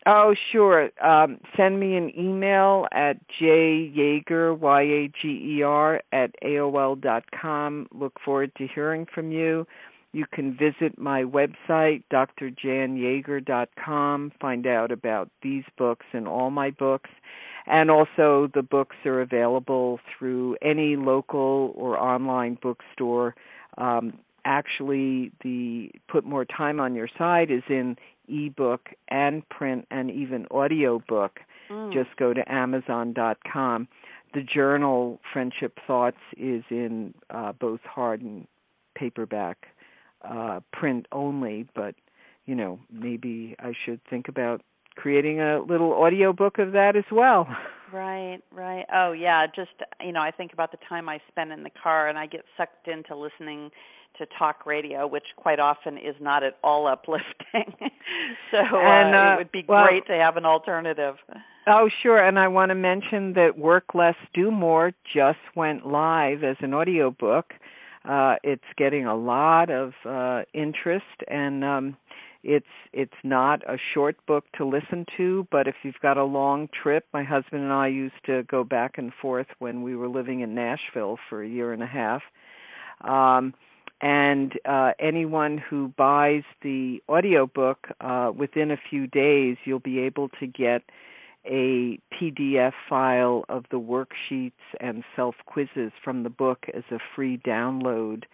Oh, 0.06 0.34
sure. 0.52 0.90
Um, 1.04 1.38
send 1.56 1.78
me 1.80 1.96
an 1.96 2.12
email 2.18 2.86
at 2.92 3.16
jyager, 3.42 4.56
Y-A-G-E-R, 4.58 6.02
at 6.12 6.30
AOL 6.42 7.00
dot 7.00 7.24
com. 7.38 7.86
Look 7.92 8.14
forward 8.24 8.52
to 8.58 8.66
hearing 8.74 9.06
from 9.14 9.32
you. 9.32 9.66
You 10.12 10.24
can 10.32 10.56
visit 10.56 10.98
my 10.98 11.22
website, 11.22 12.02
drjanyager 12.10 13.44
dot 13.44 13.68
com, 13.82 14.32
find 14.40 14.66
out 14.66 14.90
about 14.90 15.30
these 15.42 15.64
books 15.76 16.06
and 16.12 16.26
all 16.26 16.50
my 16.50 16.70
books. 16.70 17.10
And 17.66 17.90
also, 17.90 18.48
the 18.54 18.62
books 18.62 18.96
are 19.04 19.20
available 19.20 20.00
through 20.18 20.56
any 20.62 20.96
local 20.96 21.74
or 21.76 21.98
online 21.98 22.56
bookstore. 22.62 23.34
Um, 23.76 24.18
actually, 24.46 25.32
the 25.42 25.90
Put 26.08 26.24
More 26.24 26.46
Time 26.46 26.80
on 26.80 26.94
Your 26.94 27.08
Side 27.18 27.50
is 27.50 27.62
in 27.68 27.96
ebook 28.28 28.88
and 29.08 29.46
print 29.50 29.86
and 29.90 30.10
even 30.10 30.46
audio 30.50 31.02
book 31.08 31.40
Mm. 31.70 31.92
just 31.92 32.16
go 32.16 32.32
to 32.32 32.50
amazon.com 32.50 33.88
the 34.34 34.42
journal 34.42 35.20
friendship 35.32 35.78
thoughts 35.86 36.16
is 36.36 36.62
in 36.70 37.14
uh, 37.30 37.52
both 37.52 37.80
hard 37.82 38.20
and 38.22 38.46
paperback 38.94 39.68
uh, 40.22 40.60
print 40.72 41.06
only 41.12 41.66
but 41.74 41.94
you 42.46 42.54
know 42.54 42.78
maybe 42.92 43.54
i 43.58 43.72
should 43.84 44.00
think 44.08 44.28
about 44.28 44.62
creating 44.94 45.40
a 45.40 45.60
little 45.60 45.92
audio 45.92 46.32
book 46.32 46.58
of 46.58 46.72
that 46.72 46.96
as 46.96 47.04
well 47.12 47.46
Right, 47.92 48.40
right. 48.52 48.84
Oh, 48.92 49.12
yeah. 49.12 49.46
Just 49.46 49.70
you 50.04 50.12
know, 50.12 50.20
I 50.20 50.30
think 50.30 50.52
about 50.52 50.72
the 50.72 50.78
time 50.88 51.08
I 51.08 51.20
spend 51.28 51.52
in 51.52 51.62
the 51.62 51.70
car, 51.70 52.08
and 52.08 52.18
I 52.18 52.26
get 52.26 52.42
sucked 52.56 52.88
into 52.88 53.16
listening 53.16 53.70
to 54.18 54.26
talk 54.38 54.66
radio, 54.66 55.06
which 55.06 55.24
quite 55.36 55.60
often 55.60 55.96
is 55.96 56.14
not 56.20 56.42
at 56.42 56.54
all 56.62 56.86
uplifting. 56.92 57.24
so 58.50 58.58
and, 58.58 59.14
uh, 59.14 59.18
uh, 59.18 59.34
it 59.34 59.36
would 59.38 59.52
be 59.52 59.64
well, 59.66 59.84
great 59.86 60.06
to 60.06 60.14
have 60.14 60.36
an 60.36 60.44
alternative. 60.44 61.16
Oh, 61.66 61.88
sure. 62.02 62.18
And 62.18 62.38
I 62.38 62.48
want 62.48 62.70
to 62.70 62.74
mention 62.74 63.34
that 63.34 63.58
Work 63.58 63.94
Less, 63.94 64.16
Do 64.34 64.50
More 64.50 64.92
just 65.14 65.38
went 65.54 65.86
live 65.86 66.42
as 66.42 66.56
an 66.60 66.74
audiobook. 66.74 67.54
Uh, 68.08 68.36
it's 68.42 68.64
getting 68.78 69.04
a 69.04 69.14
lot 69.14 69.70
of 69.70 69.92
uh, 70.06 70.42
interest, 70.54 71.04
and 71.28 71.62
um, 71.62 71.96
it's 72.42 72.64
it's 72.92 73.12
not 73.22 73.62
a 73.68 73.76
short 73.92 74.16
book 74.26 74.44
to 74.56 74.64
listen 74.64 75.04
to. 75.18 75.46
But 75.50 75.68
if 75.68 75.74
you've 75.82 76.00
got 76.00 76.16
a 76.16 76.24
long 76.24 76.68
trip, 76.82 77.04
my 77.12 77.22
husband 77.22 77.62
and 77.62 77.72
I 77.72 77.88
used 77.88 78.14
to 78.24 78.44
go 78.44 78.64
back 78.64 78.96
and 78.96 79.12
forth 79.20 79.48
when 79.58 79.82
we 79.82 79.94
were 79.94 80.08
living 80.08 80.40
in 80.40 80.54
Nashville 80.54 81.18
for 81.28 81.42
a 81.42 81.48
year 81.48 81.72
and 81.74 81.82
a 81.82 81.86
half. 81.86 82.22
Um, 83.02 83.52
and 84.00 84.52
uh, 84.64 84.92
anyone 84.98 85.58
who 85.58 85.92
buys 85.96 86.44
the 86.62 87.02
audiobook 87.08 87.88
uh, 88.00 88.32
within 88.34 88.70
a 88.70 88.78
few 88.88 89.06
days, 89.06 89.56
you'll 89.64 89.80
be 89.80 89.98
able 90.00 90.30
to 90.40 90.46
get 90.46 90.82
a 91.46 91.98
PDF 92.12 92.72
file 92.88 93.44
of 93.48 93.64
the 93.70 93.80
worksheets 93.80 94.52
and 94.80 95.04
self 95.16 95.36
quizzes 95.46 95.92
from 96.02 96.22
the 96.22 96.30
book 96.30 96.66
as 96.74 96.84
a 96.90 96.98
free 97.14 97.38
download 97.38 98.24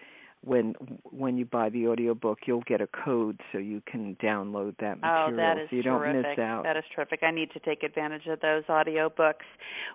when 0.45 0.75
when 1.05 1.39
you 1.39 1.45
buy 1.45 1.71
the 1.71 1.89
audiobook 1.89 2.41
you'll 2.47 2.63
get 2.67 2.81
a 2.81 2.87
code 2.87 3.41
so 3.51 3.59
you 3.59 3.83
can 3.87 4.17
download 4.23 4.75
that 4.79 5.01
material 5.01 5.29
oh, 5.33 5.37
that 5.37 5.59
is 5.59 5.71
so 5.71 5.77
you 5.77 5.83
terrific. 5.83 6.23
don't 6.23 6.31
miss 6.31 6.39
out. 6.39 6.65
That 6.65 6.77
is 6.77 6.85
terrific. 6.95 7.21
I 7.23 7.31
need 7.31 7.51
to 7.53 7.61
take 7.61 7.83
advantage 7.83 8.27
of 8.27 8.41
those 8.41 8.65
audiobooks. 8.65 9.47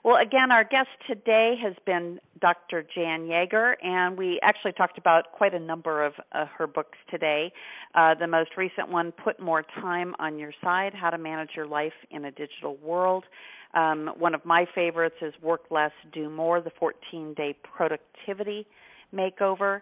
Well, 0.04 0.18
again, 0.18 0.52
our 0.52 0.64
guest 0.64 0.90
today 1.08 1.56
has 1.62 1.74
been 1.86 2.20
Dr. 2.42 2.84
Jan 2.96 3.28
Yager, 3.28 3.78
and 3.84 4.18
we 4.18 4.40
actually 4.42 4.72
talked 4.74 4.98
about 4.98 5.32
quite 5.32 5.54
a 5.54 5.60
number 5.60 6.04
of 6.06 6.14
uh, 6.32 6.46
her 6.58 6.68
books 6.68 6.98
today. 7.10 7.52
Uh, 7.96 8.16
the 8.16 8.28
most 8.28 8.52
recent 8.58 8.90
one, 8.90 9.12
Put 9.12 9.40
More 9.40 9.64
Time 9.82 10.16
on 10.20 10.40
Your 10.40 10.52
Side 10.64 10.94
How 10.94 11.10
to 11.10 11.18
Manage 11.18 11.52
Your 11.56 11.68
Life 11.68 11.94
in 12.12 12.26
a 12.26 12.32
Digital 12.32 12.78
World. 12.78 13.26
Um, 13.74 14.12
one 14.18 14.34
of 14.34 14.44
my 14.46 14.66
favorites 14.74 15.16
is 15.22 15.34
Work 15.44 15.66
Less, 15.70 15.92
Do 16.12 16.30
More, 16.30 16.62
the 16.62 16.72
14 16.80 17.34
day 17.36 17.56
productivity 17.76 18.66
makeover 19.14 19.82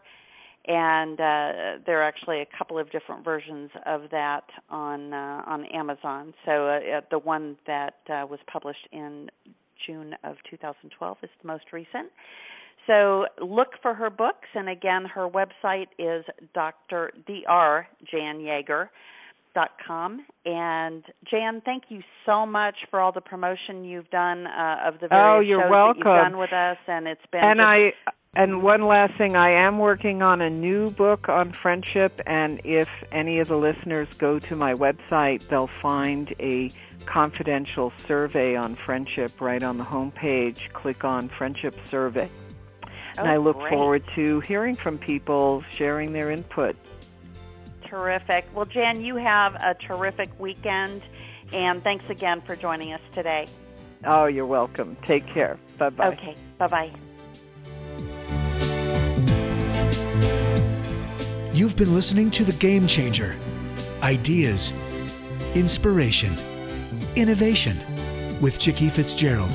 and 0.68 1.20
uh, 1.20 1.80
there 1.86 2.02
are 2.02 2.08
actually 2.08 2.42
a 2.42 2.48
couple 2.58 2.78
of 2.78 2.92
different 2.92 3.24
versions 3.24 3.70
of 3.86 4.02
that 4.12 4.44
on 4.70 5.14
uh, 5.14 5.44
on 5.46 5.66
Amazon. 5.66 6.34
So 6.46 6.68
uh, 6.68 6.98
uh 6.98 7.02
the 7.10 7.20
one 7.20 7.58
that 7.68 7.96
uh, 8.10 8.26
was 8.30 8.40
published 8.52 8.88
in 8.92 9.30
June 9.86 10.16
of 10.24 10.36
2012 10.50 11.18
is 11.24 11.30
the 11.42 11.48
most 11.48 11.66
recent. 11.72 12.12
So 12.86 13.26
look 13.42 13.70
for 13.82 13.94
her 13.94 14.10
books, 14.10 14.48
and 14.56 14.70
again, 14.70 15.06
her 15.06 15.28
website 15.28 15.88
is 16.00 16.26
Dr. 16.54 17.12
Dr. 17.28 17.88
Jan 18.12 18.40
Yager. 18.42 18.90
Dot 19.56 19.72
com 19.88 20.24
and 20.46 21.04
Jan, 21.32 21.64
thank 21.66 21.86
you 21.90 22.02
so 22.28 22.46
much 22.46 22.76
for 22.92 23.00
all 23.00 23.12
the 23.12 23.22
promotion 23.22 23.84
you've 23.84 24.10
done 24.12 24.46
uh, 24.46 24.88
of 24.88 25.00
the 25.02 25.08
various 25.08 25.38
oh, 25.38 25.40
you're 25.40 25.62
shows 25.64 25.72
welcome. 25.72 26.04
that 26.04 26.10
you've 26.10 26.32
done 26.32 26.38
with 26.38 26.54
us, 26.54 26.78
and 26.88 27.08
it's 27.08 27.26
been 27.32 27.42
and 27.44 27.60
I 27.60 27.94
and 28.38 28.62
one 28.62 28.84
last 28.84 29.18
thing, 29.18 29.36
I 29.36 29.50
am 29.50 29.80
working 29.80 30.22
on 30.22 30.42
a 30.42 30.50
new 30.50 30.92
book 30.92 31.28
on 31.28 31.52
friendship, 31.52 32.22
and 32.28 32.62
if 32.64 32.88
any 33.12 33.40
of 33.40 33.48
the 33.48 33.58
listeners 33.58 34.08
go 34.20 34.38
to 34.38 34.56
my 34.56 34.76
website, 34.76 35.48
they'll 35.48 35.72
find 35.82 36.36
a 36.40 36.70
confidential 37.08 37.92
survey 38.06 38.56
on 38.56 38.76
friendship 38.76 39.42
right 39.42 39.64
on 39.64 39.80
the 39.80 39.84
home 39.84 40.12
page. 40.12 40.70
Click 40.74 41.04
on 41.04 41.30
Friendship 41.30 41.76
Survey. 41.90 42.30
Oh, 42.84 42.90
and 43.18 43.28
I 43.28 43.38
look 43.38 43.58
great. 43.58 43.72
forward 43.72 44.04
to 44.14 44.42
hearing 44.42 44.76
from 44.76 45.00
people, 45.00 45.64
sharing 45.72 46.14
their 46.14 46.30
input. 46.30 46.76
Terrific. 47.86 48.46
Well, 48.54 48.66
Jan, 48.66 49.02
you 49.02 49.16
have 49.16 49.56
a 49.56 49.74
terrific 49.74 50.30
weekend, 50.40 51.02
and 51.54 51.84
thanks 51.84 52.08
again 52.08 52.42
for 52.42 52.56
joining 52.56 52.94
us 52.94 53.02
today. 53.16 53.48
Oh, 54.06 54.26
you're 54.26 54.46
welcome. 54.46 54.96
Take 55.02 55.26
care. 55.26 55.58
Bye 55.80 55.90
bye. 55.90 56.10
Okay. 56.10 56.36
Bye 56.60 56.68
bye. 56.68 56.92
You've 61.58 61.76
been 61.76 61.96
listening 61.96 62.30
to 62.38 62.44
The 62.44 62.52
Game 62.60 62.86
Changer 62.86 63.36
Ideas, 64.04 64.74
Inspiration, 65.56 66.36
Innovation 67.16 67.76
with 68.40 68.60
Chicky 68.60 68.90
Fitzgerald. 68.90 69.50